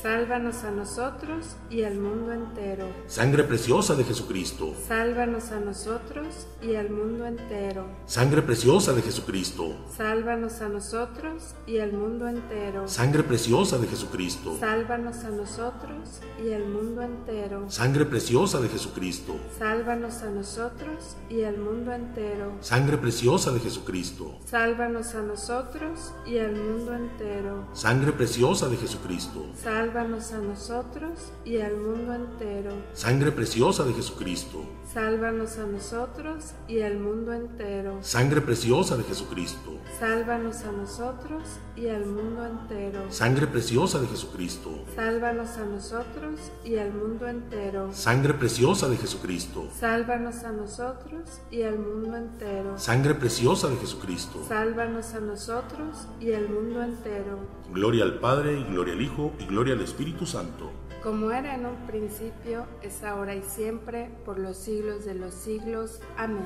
Sálvanos 0.00 0.62
a 0.62 0.70
nosotros 0.70 1.56
y 1.70 1.82
al 1.82 1.96
mundo 1.96 2.32
entero. 2.32 2.86
Sangre 3.08 3.42
preciosa 3.42 3.96
de 3.96 4.04
Jesucristo. 4.04 4.72
Sálvanos 4.86 5.50
a 5.50 5.58
nosotros 5.58 6.46
y 6.62 6.76
al 6.76 6.88
mundo 6.90 7.26
entero. 7.26 7.84
Sangre 8.06 8.42
preciosa 8.42 8.92
de 8.92 9.02
Jesucristo. 9.02 9.74
Sálvanos 9.96 10.60
a 10.60 10.68
nosotros 10.68 11.56
y 11.66 11.80
al 11.80 11.92
mundo 11.92 12.28
entero. 12.28 12.86
Sangre 12.86 13.24
preciosa 13.24 13.78
de 13.78 13.88
Jesucristo. 13.88 14.56
Sálvanos 14.60 15.24
a 15.24 15.30
nosotros 15.30 16.20
y 16.40 16.52
al 16.52 16.68
mundo 16.68 17.02
entero. 17.02 17.68
Sangre 17.68 18.04
preciosa 18.04 18.60
de 18.60 18.68
Jesucristo. 18.68 19.34
Sálvanos 19.58 20.22
a 20.22 20.30
nosotros 20.30 21.16
y 21.28 21.42
al 21.42 21.58
mundo 21.58 21.92
entero. 21.92 22.52
Sangre 22.60 22.98
preciosa 22.98 23.50
de 23.50 23.58
Jesucristo. 23.58 24.38
Sálvanos 24.46 25.16
a 25.16 25.22
nosotros 25.22 26.12
y 26.24 26.38
al 26.38 26.54
mundo 26.54 26.94
entero. 26.94 27.66
Sangre 27.72 28.12
preciosa 28.12 28.68
de 28.68 28.76
Jesucristo. 28.76 29.44
Sálvanos 29.60 29.87
a 29.96 30.04
nosotros 30.04 31.32
y 31.44 31.58
al 31.60 31.76
mundo 31.76 32.14
entero. 32.14 32.72
Sangre 32.92 33.32
preciosa 33.32 33.84
de 33.84 33.94
Jesucristo. 33.94 34.64
Sálvanos 34.92 35.58
a 35.58 35.66
nosotros 35.66 36.52
y 36.66 36.80
al 36.80 36.98
mundo 36.98 37.32
entero. 37.32 37.98
Sangre 38.02 38.40
preciosa 38.40 38.96
de 38.96 39.04
Jesucristo. 39.04 39.78
Sálvanos 39.98 40.62
a 40.62 40.72
nosotros 40.72 41.42
y 41.76 41.88
al 41.88 42.06
mundo 42.06 42.44
entero. 42.44 43.00
Sangre 43.10 43.46
preciosa 43.46 44.00
de 44.00 44.06
Jesucristo. 44.08 44.70
Sálvanos 44.94 45.56
a 45.56 45.64
nosotros 45.64 46.40
y 46.64 46.76
al 46.76 46.92
mundo 46.92 47.26
entero. 47.28 47.92
Sangre 47.92 48.34
preciosa 48.34 48.88
de 48.88 48.96
Jesucristo. 48.96 49.68
Sálvanos 49.78 50.44
a 50.44 50.52
nosotros 50.52 51.40
y 51.50 51.62
al 51.62 51.78
mundo 51.78 52.16
entero. 52.16 52.78
Sangre 52.78 53.14
preciosa 53.14 53.68
de 53.68 53.76
Jesucristo. 53.76 54.44
Sálvanos 54.48 55.14
a 55.14 55.20
nosotros 55.20 56.06
y 56.20 56.32
al 56.32 56.48
mundo 56.48 56.82
entero. 56.82 57.38
Gloria 57.72 58.04
al 58.04 58.18
Padre 58.18 58.58
y 58.58 58.64
gloria 58.64 58.94
al 58.94 59.02
Hijo 59.02 59.32
y 59.38 59.46
gloria 59.46 59.74
al 59.74 59.77
Espíritu 59.82 60.26
Santo 60.26 60.70
como 61.02 61.30
era 61.30 61.54
en 61.54 61.64
un 61.64 61.76
principio, 61.86 62.66
es 62.82 63.04
ahora 63.04 63.34
y 63.34 63.42
siempre, 63.42 64.10
por 64.24 64.38
los 64.38 64.56
siglos 64.56 65.04
de 65.04 65.14
los 65.14 65.32
siglos. 65.32 66.00
Amén. 66.16 66.44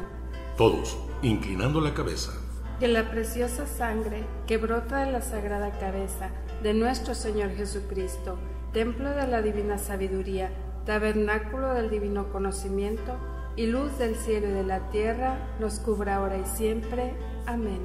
Todos, 0.59 0.99
inclinando 1.23 1.81
la 1.81 1.95
cabeza. 1.95 2.33
Que 2.79 2.87
la 2.87 3.11
preciosa 3.11 3.67
sangre 3.67 4.25
que 4.47 4.59
brota 4.59 5.05
de 5.05 5.11
la 5.11 5.23
sagrada 5.23 5.71
cabeza 5.79 6.31
de 6.63 6.75
nuestro 6.75 7.15
Señor 7.15 7.51
Jesucristo, 7.57 8.39
templo 8.75 9.09
de 9.11 9.27
la 9.27 9.41
divina 9.41 9.79
sabiduría, 9.79 10.51
tabernáculo 10.85 11.73
del 11.73 11.89
divino 11.89 12.31
conocimiento 12.31 13.17
y 13.57 13.67
luz 13.67 13.97
del 13.99 14.17
cielo 14.17 14.49
y 14.49 14.53
de 14.53 14.65
la 14.65 14.91
tierra, 14.91 15.39
nos 15.61 15.79
cubra 15.79 16.17
ahora 16.17 16.37
y 16.37 16.45
siempre. 16.45 17.15
Amén. 17.47 17.81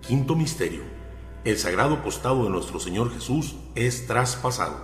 Quinto 0.00 0.36
Misterio 0.36 0.99
el 1.44 1.58
sagrado 1.58 2.02
costado 2.02 2.44
de 2.44 2.50
nuestro 2.50 2.78
Señor 2.80 3.12
Jesús 3.12 3.56
es 3.74 4.06
traspasado. 4.06 4.76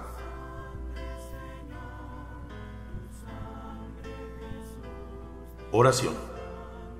Oración. 5.70 6.14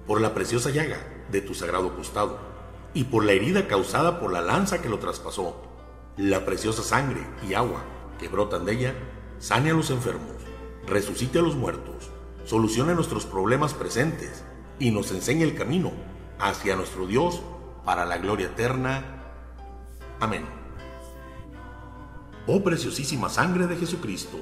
Por 0.06 0.20
la 0.20 0.34
preciosa 0.34 0.70
llaga 0.70 0.98
de 1.30 1.40
tu 1.40 1.54
sagrado 1.54 1.96
costado 1.96 2.38
y 2.92 3.04
por 3.04 3.24
la 3.24 3.32
herida 3.32 3.66
causada 3.66 4.20
por 4.20 4.32
la 4.32 4.42
lanza 4.42 4.82
que 4.82 4.90
lo 4.90 4.98
traspasó, 4.98 5.62
la 6.18 6.44
preciosa 6.44 6.82
sangre 6.82 7.26
y 7.48 7.54
agua 7.54 7.82
que 8.18 8.28
brotan 8.28 8.64
de 8.66 8.72
ella, 8.72 8.94
sane 9.38 9.70
a 9.70 9.74
los 9.74 9.90
enfermos, 9.90 10.36
resucite 10.86 11.38
a 11.38 11.42
los 11.42 11.56
muertos, 11.56 12.10
solucione 12.44 12.94
nuestros 12.94 13.24
problemas 13.24 13.74
presentes 13.74 14.44
y 14.78 14.90
nos 14.90 15.10
enseñe 15.10 15.42
el 15.42 15.54
camino 15.54 15.92
hacia 16.38 16.76
nuestro 16.76 17.06
Dios 17.06 17.40
para 17.84 18.04
la 18.04 18.18
gloria 18.18 18.46
eterna. 18.46 19.15
Amén. 20.18 20.46
Oh 22.46 22.62
preciosísima 22.62 23.28
sangre 23.28 23.66
de 23.66 23.76
Jesucristo. 23.76 24.38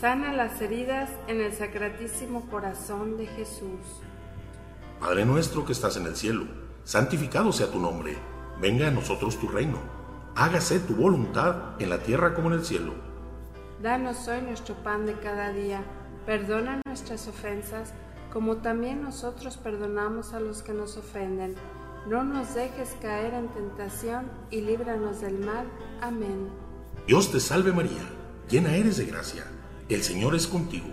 Sana 0.00 0.32
las 0.32 0.60
heridas 0.60 1.08
en 1.28 1.40
el 1.40 1.52
sacratísimo 1.52 2.48
corazón 2.50 3.16
de 3.16 3.26
Jesús. 3.26 4.02
Padre 4.98 5.24
nuestro 5.24 5.64
que 5.64 5.72
estás 5.72 5.96
en 5.96 6.06
el 6.06 6.16
cielo, 6.16 6.46
santificado 6.82 7.52
sea 7.52 7.70
tu 7.70 7.78
nombre. 7.78 8.16
Venga 8.60 8.88
a 8.88 8.90
nosotros 8.90 9.38
tu 9.38 9.46
reino. 9.46 9.78
Hágase 10.34 10.80
tu 10.80 10.96
voluntad 10.96 11.80
en 11.80 11.90
la 11.90 11.98
tierra 11.98 12.34
como 12.34 12.48
en 12.48 12.54
el 12.54 12.64
cielo. 12.64 12.94
Danos 13.80 14.26
hoy 14.26 14.40
nuestro 14.42 14.74
pan 14.82 15.06
de 15.06 15.14
cada 15.20 15.52
día. 15.52 15.84
Perdona 16.26 16.80
nuestras 16.84 17.28
ofensas, 17.28 17.94
como 18.32 18.56
también 18.56 19.02
nosotros 19.02 19.58
perdonamos 19.58 20.32
a 20.32 20.40
los 20.40 20.62
que 20.62 20.72
nos 20.72 20.96
ofenden 20.96 21.54
no 22.08 22.24
nos 22.24 22.54
dejes 22.54 22.96
caer 23.02 23.34
en 23.34 23.48
tentación 23.48 24.30
y 24.50 24.62
líbranos 24.62 25.20
del 25.20 25.38
mal. 25.40 25.66
Amén. 26.00 26.48
Dios 27.06 27.30
te 27.30 27.38
salve 27.38 27.72
María, 27.72 28.02
llena 28.48 28.74
eres 28.74 28.96
de 28.96 29.04
gracia. 29.04 29.44
El 29.90 30.02
Señor 30.02 30.34
es 30.34 30.46
contigo. 30.46 30.86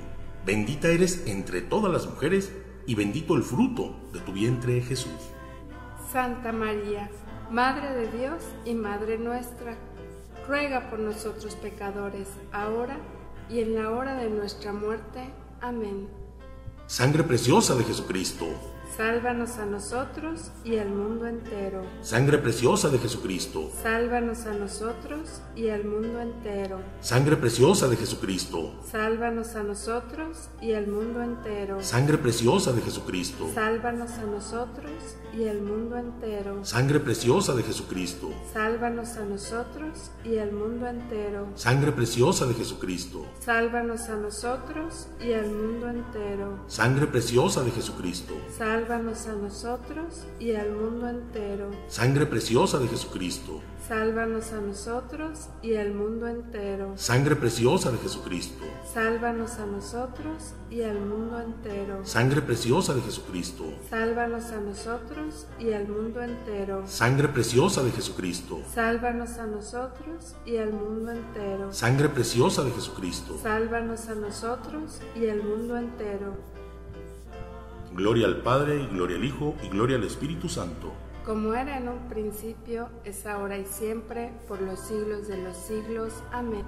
Bendita 0.46 0.90
eres 0.90 1.24
entre 1.26 1.62
todas 1.62 1.92
las 1.92 2.06
mujeres 2.06 2.52
y 2.86 2.96
bendito 2.96 3.36
el 3.36 3.44
fruto 3.44 3.96
de 4.12 4.20
tu 4.20 4.34
vientre 4.34 4.82
Jesús. 4.82 5.12
Santa 6.12 6.52
María, 6.52 7.10
Madre 7.50 7.94
de 7.94 8.18
Dios 8.18 8.44
y 8.66 8.74
Madre 8.74 9.18
nuestra, 9.18 9.78
ruega 10.48 10.90
por 10.90 11.00
nosotros 11.00 11.56
pecadores, 11.56 12.28
ahora 12.52 12.98
y 13.50 13.62
en 13.62 13.76
la 13.76 13.92
hora 13.92 14.16
de 14.16 14.30
nuestra 14.30 14.74
muerte. 14.74 15.34
Amén. 15.62 16.10
Sangre 16.88 17.24
preciosa 17.24 17.76
de 17.76 17.84
Jesucristo 17.86 18.46
Sálvanos 18.98 19.58
a 19.58 19.66
nosotros 19.66 20.52
y 20.64 20.78
al 20.78 20.90
mundo 20.90 21.28
entero. 21.28 21.86
Sangre 22.02 22.38
preciosa 22.38 22.90
de 22.90 22.98
Jesucristo. 22.98 23.70
Sálvanos 23.82 24.46
a 24.46 24.54
nosotros 24.54 25.42
y 25.56 25.70
al 25.70 25.84
mundo 25.84 26.22
entero. 26.22 26.80
Sangre 27.02 27.36
preciosa 27.36 27.88
de 27.90 27.98
Jesucristo. 27.98 28.74
Sálvanos 28.90 29.56
a 29.56 29.64
nosotros 29.64 30.50
y 30.62 30.74
al 30.74 30.88
mundo 30.88 31.22
entero. 31.22 31.84
Sangre 31.84 32.18
preciosa 32.18 32.72
de 32.72 32.82
Jesucristo. 32.82 33.50
Sálvanos 33.54 34.12
a 34.12 34.26
nosotros 34.26 34.94
y 35.34 35.48
al 35.48 35.62
mundo 35.62 35.98
entero. 35.98 36.64
Sangre 36.64 37.00
preciosa 37.00 37.54
de 37.54 37.64
Jesucristo. 37.64 38.32
Sálvanos 38.54 39.18
a 39.18 39.26
nosotros 39.26 40.12
y 40.24 40.38
al 40.38 40.52
mundo 40.52 40.88
entero. 40.88 41.50
Sangre 41.56 41.92
preciosa 41.92 42.46
de 42.46 42.54
Jesucristo. 42.54 43.26
Sálvanos 43.40 44.02
a 44.10 44.16
nosotros 44.16 45.08
y 45.20 45.34
al 45.34 45.52
mundo 45.52 45.90
entero. 45.90 46.60
Sangre 46.68 47.08
preciosa 47.08 47.64
de 47.64 47.72
Jesucristo. 47.72 48.34
Sálvanos 48.76 49.26
a 49.28 49.32
nosotros 49.32 50.26
y 50.38 50.54
al 50.54 50.70
mundo 50.74 51.08
entero. 51.08 51.72
Sangre 51.88 52.26
preciosa 52.26 52.78
de 52.78 52.90
Jesucristo. 52.90 53.62
Sálvanos 53.88 54.52
a 54.52 54.60
nosotros 54.60 55.48
y 55.62 55.76
al 55.76 55.94
mundo 55.94 56.28
entero. 56.28 56.92
Sangre 56.98 57.38
preciosa 57.38 57.90
de 57.92 58.00
Jesucristo. 58.00 58.66
Sálvanos 58.94 59.60
a 59.60 59.66
nosotros 59.66 60.56
y 60.70 60.82
al 60.82 61.00
mundo 61.00 61.40
entero. 61.40 62.06
Sangre 62.06 62.42
preciosa 62.42 62.94
de 62.94 63.02
Jesucristo. 63.02 63.64
Sálvanos 63.90 64.52
a 64.52 64.60
nosotros 64.60 65.48
y 65.58 65.72
al 65.72 65.88
mundo 65.88 66.22
entero. 66.22 66.84
Sangre 66.86 67.30
preciosa 67.30 67.82
de 67.82 67.92
Jesucristo. 67.92 68.60
Sálvanos 68.74 69.38
a 69.38 69.46
nosotros 69.46 70.36
y 70.46 70.58
al 70.58 70.74
mundo 70.74 71.14
entero. 71.14 71.72
Sangre 71.72 72.10
preciosa 72.10 72.66
de 72.66 72.72
Jesucristo. 72.72 73.40
Sálvanos 73.42 74.10
a 74.10 74.16
nosotros 74.16 75.00
y 75.16 75.30
al 75.30 75.42
mundo 75.42 75.78
entero. 75.78 76.55
Gloria 77.96 78.28
al 78.28 78.42
Padre, 78.42 78.82
y 78.82 78.88
gloria 78.88 79.16
al 79.16 79.24
Hijo, 79.24 79.56
y 79.64 79.70
gloria 79.70 79.96
al 79.96 80.04
Espíritu 80.04 80.50
Santo. 80.50 80.92
Como 81.24 81.54
era 81.54 81.78
en 81.78 81.88
un 81.88 82.10
principio, 82.10 82.90
es 83.06 83.26
ahora 83.26 83.58
y 83.58 83.64
siempre, 83.64 84.34
por 84.50 84.62
los 84.62 84.82
siglos 84.82 85.30
de 85.30 85.42
los 85.42 85.56
siglos. 85.56 86.12
Amén. 86.34 86.66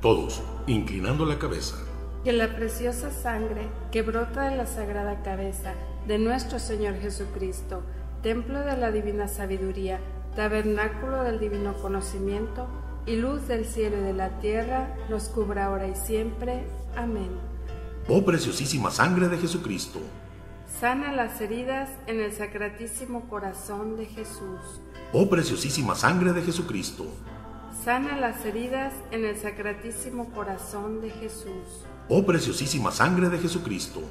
Todos, 0.00 0.40
inclinando 0.68 1.26
la 1.26 1.40
cabeza. 1.40 1.78
Que 2.22 2.32
la 2.32 2.54
preciosa 2.54 3.10
sangre 3.10 3.66
que 3.90 4.02
brota 4.02 4.48
de 4.48 4.56
la 4.56 4.66
sagrada 4.66 5.24
cabeza 5.24 5.74
de 6.06 6.20
nuestro 6.20 6.60
Señor 6.60 6.94
Jesucristo, 6.94 7.82
templo 8.22 8.60
de 8.60 8.76
la 8.76 8.92
divina 8.92 9.26
sabiduría, 9.26 9.98
tabernáculo 10.36 11.24
del 11.24 11.40
divino 11.40 11.74
conocimiento 11.74 12.68
y 13.04 13.16
luz 13.16 13.48
del 13.48 13.64
cielo 13.64 13.96
y 13.96 14.02
de 14.02 14.12
la 14.12 14.38
tierra, 14.38 14.94
nos 15.10 15.24
cubra 15.24 15.64
ahora 15.64 15.88
y 15.88 15.96
siempre. 15.96 16.62
Amén. 16.94 17.30
Oh 18.08 18.24
preciosísima 18.24 18.92
sangre 18.92 19.28
de 19.28 19.38
Jesucristo 19.38 19.98
Sana 20.82 21.12
las 21.12 21.40
heridas 21.40 21.90
en 22.08 22.20
el 22.20 22.32
sacratísimo 22.32 23.28
corazón 23.28 23.96
de 23.96 24.04
Jesús. 24.04 24.80
Oh 25.12 25.30
preciosísima 25.30 25.94
sangre 25.94 26.32
de 26.32 26.42
Jesucristo. 26.42 27.06
Sana 27.84 28.16
las 28.16 28.44
heridas 28.44 28.92
en 29.12 29.24
el 29.24 29.38
sacratísimo 29.38 30.32
corazón 30.32 31.00
de 31.00 31.10
Jesús. 31.10 31.86
Oh 32.08 32.26
preciosísima 32.26 32.90
sangre 32.90 33.28
de 33.28 33.38
Jesucristo. 33.38 34.02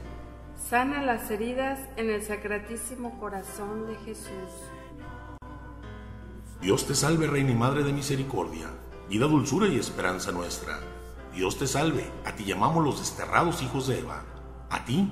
Sana 0.70 1.02
las 1.02 1.30
heridas 1.30 1.78
en 1.98 2.10
el 2.10 2.24
sacratísimo 2.24 3.20
corazón 3.20 3.88
de 3.88 3.96
Jesús. 4.06 4.50
Dios 6.62 6.88
te 6.88 6.96
salve, 6.96 7.28
Reina 7.28 7.52
y 7.52 7.56
Madre 7.56 7.84
de 7.84 7.92
Misericordia, 7.92 8.70
vida, 9.10 9.28
dulzura 9.28 9.68
y 9.68 9.78
esperanza 9.78 10.32
nuestra. 10.32 10.80
Dios 11.36 11.60
te 11.60 11.68
salve, 11.68 12.10
a 12.24 12.34
ti 12.34 12.46
llamamos 12.46 12.82
los 12.82 13.00
desterrados 13.00 13.62
hijos 13.62 13.88
de 13.88 14.00
Eva. 14.00 14.24
A 14.70 14.86
ti 14.86 15.12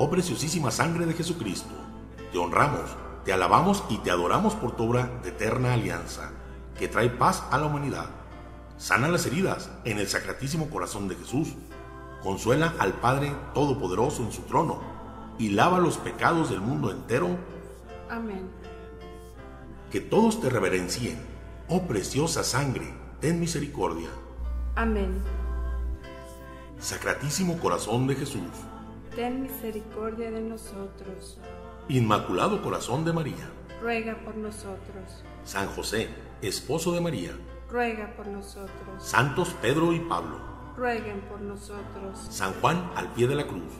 Oh 0.00 0.08
preciosísima 0.08 0.70
sangre 0.70 1.06
de 1.06 1.12
Jesucristo, 1.12 1.74
te 2.30 2.38
honramos, 2.38 2.88
te 3.24 3.32
alabamos 3.32 3.82
y 3.88 3.98
te 3.98 4.12
adoramos 4.12 4.54
por 4.54 4.76
tu 4.76 4.84
obra 4.84 5.10
de 5.24 5.30
eterna 5.30 5.72
alianza, 5.72 6.30
que 6.78 6.86
trae 6.86 7.10
paz 7.10 7.42
a 7.50 7.58
la 7.58 7.66
humanidad. 7.66 8.06
Sana 8.76 9.08
las 9.08 9.26
heridas 9.26 9.70
en 9.84 9.98
el 9.98 10.06
sacratísimo 10.06 10.70
corazón 10.70 11.08
de 11.08 11.16
Jesús. 11.16 11.48
consuela 12.22 12.74
al 12.78 12.94
Padre 12.94 13.32
Todopoderoso 13.54 14.22
en 14.22 14.32
su 14.32 14.42
trono 14.42 14.80
y 15.38 15.50
lava 15.50 15.78
los 15.78 15.98
pecados 15.98 16.50
del 16.50 16.60
mundo 16.60 16.90
entero. 16.90 17.36
Amén. 18.08 18.48
Que 19.90 20.00
todos 20.00 20.40
te 20.40 20.48
reverencien, 20.48 21.18
oh 21.68 21.82
preciosa 21.82 22.44
sangre, 22.44 22.92
ten 23.20 23.40
misericordia. 23.40 24.10
Amén. 24.76 25.20
Sacratísimo 26.78 27.58
corazón 27.58 28.06
de 28.06 28.14
Jesús, 28.14 28.50
ten 29.18 29.42
misericordia 29.42 30.30
de 30.30 30.40
nosotros. 30.40 31.38
Inmaculado 31.88 32.62
corazón 32.62 33.04
de 33.04 33.12
María, 33.12 33.50
ruega 33.82 34.16
por 34.24 34.36
nosotros. 34.36 35.24
San 35.42 35.66
José, 35.70 36.08
esposo 36.40 36.92
de 36.92 37.00
María, 37.00 37.32
ruega 37.68 38.14
por 38.16 38.28
nosotros. 38.28 38.70
Santos 39.00 39.56
Pedro 39.60 39.92
y 39.92 39.98
Pablo, 39.98 40.38
rueguen 40.76 41.20
por 41.22 41.40
nosotros. 41.40 42.28
San 42.30 42.52
Juan 42.60 42.92
al 42.94 43.12
pie 43.12 43.26
de 43.26 43.34
la 43.34 43.48
cruz, 43.48 43.72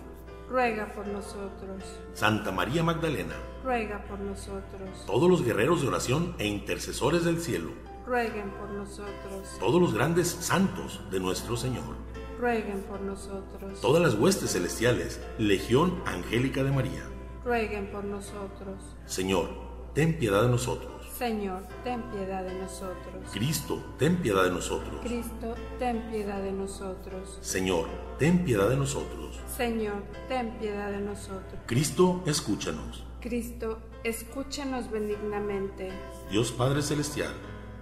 ruega 0.51 0.93
por 0.93 1.07
nosotros. 1.07 1.85
Santa 2.15 2.51
María 2.51 2.83
Magdalena, 2.83 3.37
ruega 3.63 4.03
por 4.09 4.19
nosotros. 4.19 5.07
Todos 5.07 5.31
los 5.31 5.45
guerreros 5.45 5.83
de 5.83 5.87
oración 5.87 6.35
e 6.41 6.49
intercesores 6.49 7.25
del 7.25 7.41
cielo, 7.41 7.71
rueguen 8.05 8.51
por 8.59 8.71
nosotros. 8.71 9.57
Todos 9.61 9.81
los 9.81 9.95
grandes 9.95 10.27
santos 10.27 11.01
de 11.13 11.21
nuestro 11.21 11.57
Señor, 11.57 11.95
rueguen 12.39 12.83
por 12.83 13.01
nosotros. 13.01 13.81
Todas 13.81 14.03
las 14.03 14.15
huestes 14.15 14.53
celestiales, 14.53 15.21
Legión 15.39 16.01
Angélica 16.07 16.63
de 16.63 16.71
María, 16.71 17.03
rueguen 17.45 17.91
por 17.91 18.05
nosotros. 18.05 18.97
Señor, 19.07 19.51
ten 19.95 20.19
piedad 20.19 20.43
de 20.43 20.49
nosotros. 20.49 20.93
Señor, 21.19 21.65
ten 21.83 22.01
piedad 22.13 22.45
de 22.45 22.55
nosotros. 22.55 23.29
Cristo, 23.33 23.83
ten 23.99 24.19
piedad 24.19 24.45
de 24.45 24.51
nosotros. 24.51 25.01
Cristo, 25.03 25.55
ten 25.81 26.09
piedad 26.11 26.41
de 26.41 26.53
nosotros. 26.53 27.39
Señor, 27.41 27.89
ten 28.21 28.45
piedad 28.45 28.69
de 28.69 28.77
nosotros. 28.77 29.41
Señor, 29.57 30.05
ten 30.29 30.57
piedad 30.61 30.93
de 30.93 31.01
nosotros. 31.01 31.61
Cristo, 31.67 32.23
escúchanos. 32.25 33.05
Cristo, 33.21 33.81
escúchanos 34.05 34.93
benignamente. 34.93 35.91
Dios 36.31 36.53
Padre 36.53 36.83
Celestial, 36.83 37.33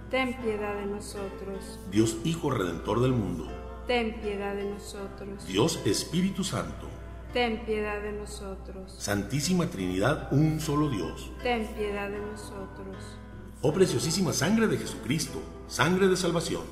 ten 0.09 0.35
piedad 0.41 0.75
de 0.75 0.87
nosotros. 0.87 1.79
Dios 1.91 2.17
Hijo 2.23 2.49
Redentor 2.49 3.01
del 3.01 3.11
mundo, 3.11 3.47
ten 3.87 4.19
piedad 4.21 4.53
de 4.55 4.65
nosotros. 4.65 5.47
Dios 5.47 5.79
Espíritu 5.85 6.43
Santo, 6.43 6.87
ten 7.33 7.65
piedad 7.65 8.01
de 8.01 8.11
nosotros. 8.11 8.93
Santísima 8.97 9.67
Trinidad, 9.67 10.27
un 10.31 10.59
solo 10.59 10.89
Dios, 10.89 11.31
ten 11.41 11.65
piedad 11.67 12.09
de 12.09 12.19
nosotros. 12.19 12.97
Oh 13.61 13.73
preciosísima 13.73 14.33
sangre 14.33 14.67
de 14.67 14.77
Jesucristo, 14.77 15.41
sangre 15.67 16.07
de 16.07 16.17
salvación. 16.17 16.63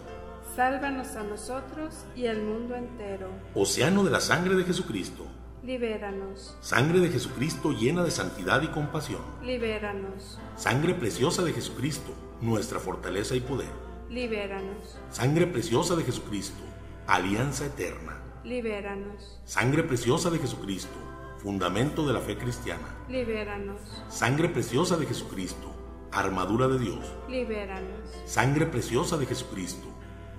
Sálvanos 0.56 1.16
a 1.16 1.24
nosotros 1.24 2.06
y 2.16 2.28
al 2.28 2.42
mundo 2.44 2.76
entero. 2.76 3.30
Océano 3.56 4.04
de 4.04 4.12
la 4.12 4.20
sangre 4.20 4.56
de 4.56 4.64
Jesucristo. 4.64 5.26
Libéranos. 5.64 6.56
Sangre 6.62 7.00
de 7.00 7.10
Jesucristo 7.10 7.72
llena 7.72 8.04
de 8.04 8.12
santidad 8.12 8.62
y 8.62 8.68
compasión. 8.68 9.22
Libéranos. 9.44 10.40
Sangre 10.56 10.94
preciosa 10.94 11.44
de 11.44 11.54
Jesucristo, 11.54 12.14
nuestra 12.40 12.80
fortaleza 12.80 13.36
y 13.36 13.40
poder. 13.40 13.72
Libéranos. 14.10 14.98
Sangre 15.10 15.48
preciosa 15.48 15.96
de 15.96 16.04
Jesucristo, 16.04 16.62
alianza 17.08 17.66
eterna. 17.66 18.20
Libéranos. 18.44 19.40
Sangre 19.46 19.84
preciosa 19.84 20.30
de 20.30 20.40
Jesucristo, 20.40 20.98
fundamento 21.38 22.06
de 22.08 22.14
la 22.14 22.20
fe 22.20 22.38
cristiana. 22.38 22.96
Libéranos. 23.10 23.80
Sangre 24.10 24.50
preciosa 24.50 24.98
de 24.98 25.06
Jesucristo, 25.06 25.72
armadura 26.12 26.68
de 26.68 26.80
Dios. 26.80 27.06
Libéranos. 27.30 28.10
Sangre 28.26 28.66
preciosa 28.66 29.18
de 29.18 29.26
Jesucristo, 29.26 29.88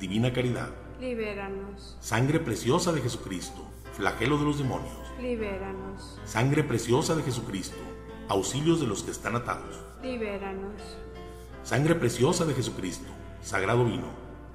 divina 0.00 0.32
caridad. 0.32 0.70
Libéranos. 1.00 1.96
Sangre 2.00 2.40
preciosa 2.40 2.92
de 2.92 3.00
Jesucristo, 3.00 3.62
flagelo 3.92 4.38
de 4.38 4.44
los 4.44 4.58
demonios. 4.58 4.92
Libéranos. 5.20 6.20
Sangre 6.24 6.64
preciosa 6.64 7.14
de 7.14 7.22
Jesucristo, 7.22 7.78
auxilios 8.28 8.80
de 8.80 8.86
los 8.86 9.02
que 9.02 9.12
están 9.12 9.36
atados. 9.36 9.84
Libéranos. 10.02 10.82
Sangre 11.62 11.94
preciosa 11.94 12.44
de 12.44 12.54
Jesucristo, 12.54 13.08
sagrado 13.42 13.84
vino. 13.84 14.08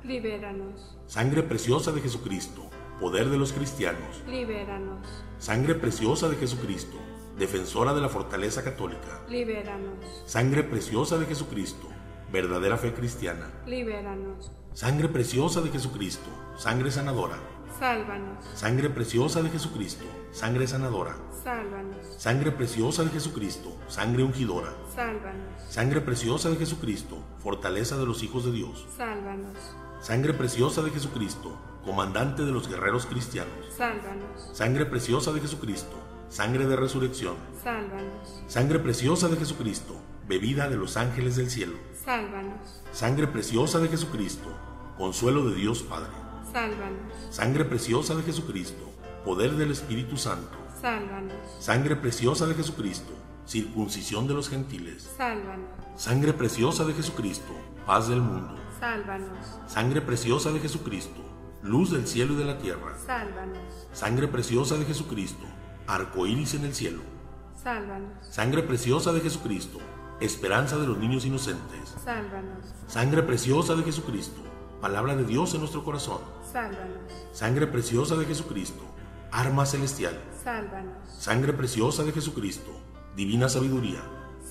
Libéranos. 0.04 0.98
Sangre 1.12 1.44
preciosa 1.44 1.92
de 1.92 2.00
Jesucristo, 2.00 2.70
poder 2.98 3.30
de 3.30 3.38
los 3.38 3.52
cristianos. 3.52 4.24
Libéranos. 4.30 5.06
Sangre 5.40 5.76
preciosa 5.76 6.30
de 6.30 6.38
Jesucristo, 6.38 6.96
defensora 7.38 7.94
de 7.94 8.00
la 8.00 8.08
fortaleza 8.08 8.64
católica. 8.64 9.20
Libéranos. 9.28 10.06
Sangre 10.26 10.64
preciosa 10.64 11.18
de 11.18 11.26
Jesucristo, 11.26 11.90
verdadera 12.32 12.78
fe 12.78 12.94
cristiana. 12.94 13.52
Libéranos. 13.68 14.54
Sangre 14.72 15.10
preciosa 15.10 15.60
de 15.60 15.70
Jesucristo, 15.72 16.30
sangre 16.56 16.90
sanadora. 16.90 17.36
Sálvanos. 17.78 18.46
Sangre 18.56 18.90
preciosa 18.90 19.42
de 19.42 19.50
Jesucristo, 19.50 20.06
sangre 20.32 20.66
sanadora. 20.66 21.18
Sálvanos. 21.44 22.06
Sangre 22.18 22.52
preciosa 22.52 23.04
de 23.04 23.10
Jesucristo, 23.10 23.76
sangre 23.90 24.24
ungidora. 24.24 24.74
Sálvanos. 24.96 25.62
Sangre 25.68 26.00
preciosa 26.00 26.50
de 26.50 26.56
Jesucristo, 26.56 27.18
fortaleza 27.40 27.98
de 27.98 28.06
los 28.06 28.24
hijos 28.24 28.46
de 28.46 28.54
Dios. 28.54 28.88
Sálvanos. 28.96 29.58
Sangre 30.02 30.34
preciosa 30.34 30.82
de 30.82 30.90
Jesucristo, 30.90 31.56
comandante 31.86 32.44
de 32.44 32.52
los 32.52 32.68
guerreros 32.68 33.06
cristianos. 33.06 33.54
Sálvanos. 33.78 34.50
Sangre 34.52 34.88
preciosa 34.88 35.32
de 35.32 35.42
Jesucristo, 35.42 35.96
sangre 36.28 36.66
de 36.66 36.76
resurrección. 36.76 37.36
Sálvanos. 37.64 38.44
Sangre 38.48 38.80
preciosa 38.80 39.28
de 39.28 39.38
Jesucristo, 39.38 40.02
bebida 40.28 40.70
de 40.70 40.76
los 40.76 40.98
ángeles 40.98 41.36
del 41.36 41.52
cielo. 41.52 41.78
Sálvanos. 42.04 42.82
Sangre 42.92 43.28
preciosa 43.28 43.78
de 43.78 43.90
Jesucristo, 43.90 44.52
consuelo 44.98 45.48
de 45.48 45.56
Dios 45.56 45.84
Padre. 45.84 46.10
Sálvanos. 46.52 47.14
Sangre 47.30 47.66
preciosa 47.66 48.16
de 48.16 48.24
Jesucristo, 48.24 48.90
poder 49.24 49.52
del 49.52 49.70
Espíritu 49.70 50.18
Santo. 50.18 50.58
Sálvanos. 50.82 51.36
Sangre 51.60 51.96
preciosa 51.96 52.48
de 52.48 52.56
Jesucristo, 52.56 53.14
circuncisión 53.46 54.28
de 54.28 54.34
los 54.34 54.50
gentiles. 54.50 55.08
Sálvanos. 55.16 55.70
Sangre 55.96 56.34
preciosa 56.34 56.86
de 56.86 56.94
Jesucristo, 56.96 57.54
paz 57.86 58.08
del 58.08 58.22
mundo. 58.22 58.56
Sálvanos. 58.82 59.60
Sangre 59.68 60.02
preciosa 60.02 60.52
de 60.52 60.60
Jesucristo, 60.60 61.22
luz 61.62 61.92
del 61.92 62.08
cielo 62.08 62.34
y 62.34 62.38
de 62.38 62.46
la 62.46 62.58
tierra. 62.58 62.98
Sálvanos. 62.98 63.60
Sangre 63.94 64.28
preciosa 64.28 64.76
de 64.76 64.86
Jesucristo, 64.86 65.46
arco 65.86 66.26
iris 66.26 66.56
en 66.56 66.66
el 66.66 66.74
cielo. 66.74 67.04
Sálvanos. 67.62 68.10
Sangre 68.28 68.64
preciosa 68.64 69.14
de 69.14 69.22
Jesucristo, 69.22 69.78
esperanza 70.20 70.80
de 70.80 70.88
los 70.88 70.98
niños 70.98 71.26
inocentes. 71.26 71.96
Sálvanos. 72.04 72.74
Sangre 72.88 73.22
preciosa 73.22 73.76
de 73.76 73.84
Jesucristo, 73.84 74.42
palabra 74.82 75.16
de 75.16 75.26
Dios 75.26 75.54
en 75.54 75.60
nuestro 75.60 75.84
corazón. 75.84 76.22
Sálvanos. 76.52 77.12
Sangre 77.34 77.68
preciosa 77.68 78.16
de 78.16 78.26
Jesucristo, 78.26 78.82
arma 79.32 79.68
celestial. 79.68 80.20
Sálvanos. 80.44 81.08
Sangre 81.08 81.54
preciosa 81.54 82.04
de 82.04 82.14
Jesucristo, 82.14 82.72
divina 83.16 83.48
sabiduría. 83.48 84.02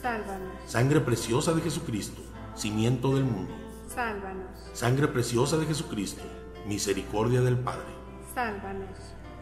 Sálvanos. 0.00 0.52
Sangre 0.66 1.00
preciosa 1.00 1.52
de 1.52 1.62
Jesucristo, 1.62 2.22
cimiento 2.54 3.16
del 3.16 3.24
mundo. 3.24 3.69
Sálvanos. 3.94 4.70
Sangre 4.72 5.08
preciosa 5.08 5.56
de 5.56 5.66
Jesucristo, 5.66 6.22
misericordia 6.64 7.40
del 7.40 7.58
Padre. 7.58 7.88
Sálvanos. 8.32 8.96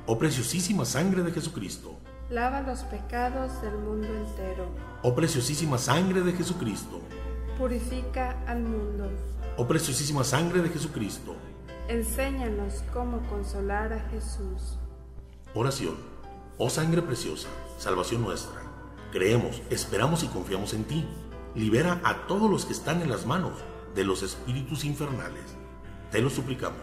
Oh 0.06 0.18
preciosísima 0.18 0.86
sangre 0.86 1.22
de 1.22 1.32
Jesucristo. 1.32 1.98
Lava 2.30 2.62
los 2.62 2.78
pecados 2.84 3.60
del 3.60 3.76
mundo 3.76 4.06
entero. 4.06 4.70
Oh 5.02 5.14
preciosísima 5.14 5.76
sangre 5.76 6.22
de 6.22 6.32
Jesucristo. 6.32 7.02
Purifica 7.58 8.42
al 8.46 8.62
mundo. 8.62 9.10
Oh 9.58 9.66
preciosísima 9.68 10.24
sangre 10.24 10.62
de 10.62 10.70
Jesucristo. 10.70 11.36
Enséñanos 11.88 12.82
cómo 12.90 13.20
consolar 13.28 13.92
a 13.92 14.00
Jesús. 14.08 14.78
Oración. 15.52 15.96
Oh 16.56 16.70
sangre 16.70 17.02
preciosa, 17.02 17.48
salvación 17.76 18.22
nuestra. 18.22 18.62
Creemos, 19.12 19.60
esperamos 19.68 20.22
y 20.22 20.28
confiamos 20.28 20.72
en 20.72 20.84
ti. 20.84 21.06
Libera 21.54 22.00
a 22.02 22.26
todos 22.26 22.50
los 22.50 22.64
que 22.64 22.72
están 22.72 23.02
en 23.02 23.10
las 23.10 23.26
manos 23.26 23.52
de 23.98 24.04
los 24.04 24.22
espíritus 24.22 24.84
infernales. 24.84 25.56
Te 26.12 26.22
lo 26.22 26.30
suplicamos. 26.30 26.78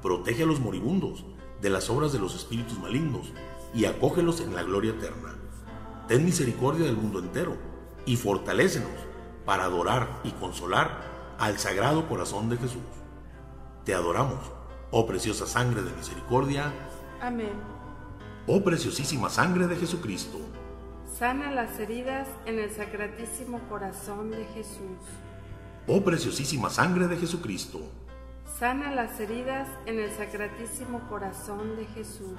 Protege 0.00 0.44
a 0.44 0.46
los 0.46 0.60
moribundos 0.60 1.26
de 1.60 1.68
las 1.68 1.90
obras 1.90 2.10
de 2.10 2.18
los 2.18 2.34
espíritus 2.34 2.78
malignos 2.78 3.34
y 3.74 3.84
acógelos 3.84 4.40
en 4.40 4.54
la 4.54 4.62
gloria 4.62 4.92
eterna. 4.92 5.34
Ten 6.06 6.24
misericordia 6.24 6.86
del 6.86 6.96
mundo 6.96 7.18
entero 7.18 7.54
y 8.06 8.16
fortalécenos 8.16 8.88
para 9.44 9.64
adorar 9.64 10.08
y 10.24 10.30
consolar 10.30 11.36
al 11.38 11.58
Sagrado 11.58 12.08
Corazón 12.08 12.48
de 12.48 12.56
Jesús. 12.56 12.80
Te 13.84 13.92
adoramos, 13.92 14.50
oh 14.90 15.06
preciosa 15.06 15.46
sangre 15.46 15.82
de 15.82 15.92
misericordia. 15.92 16.72
Amén. 17.20 17.60
Oh 18.46 18.64
preciosísima 18.64 19.28
sangre 19.28 19.66
de 19.66 19.76
Jesucristo. 19.76 20.38
Sana 21.18 21.50
las 21.50 21.78
heridas 21.78 22.26
en 22.46 22.58
el 22.58 22.70
sacratísimo 22.70 23.60
corazón 23.68 24.30
de 24.30 24.46
Jesús. 24.54 25.27
Oh 25.90 26.04
preciosísima 26.04 26.68
sangre 26.68 27.08
de 27.08 27.16
Jesucristo. 27.16 27.80
Sana 28.58 28.94
las 28.94 29.18
heridas 29.20 29.66
en 29.86 29.98
el 29.98 30.10
sacratísimo 30.10 31.00
corazón 31.08 31.76
de 31.76 31.86
Jesús. 31.86 32.38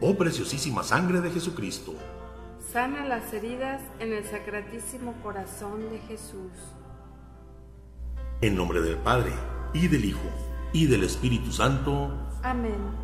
Oh 0.00 0.16
preciosísima 0.16 0.82
sangre 0.82 1.20
de 1.20 1.30
Jesucristo. 1.30 1.94
Sana 2.72 3.04
las 3.04 3.32
heridas 3.32 3.80
en 4.00 4.12
el 4.12 4.24
sacratísimo 4.24 5.14
corazón 5.22 5.88
de 5.88 6.00
Jesús. 6.00 6.50
En 8.40 8.56
nombre 8.56 8.80
del 8.80 8.96
Padre, 8.96 9.30
y 9.72 9.86
del 9.86 10.04
Hijo, 10.04 10.28
y 10.72 10.86
del 10.86 11.04
Espíritu 11.04 11.52
Santo. 11.52 12.10
Amén. 12.42 13.01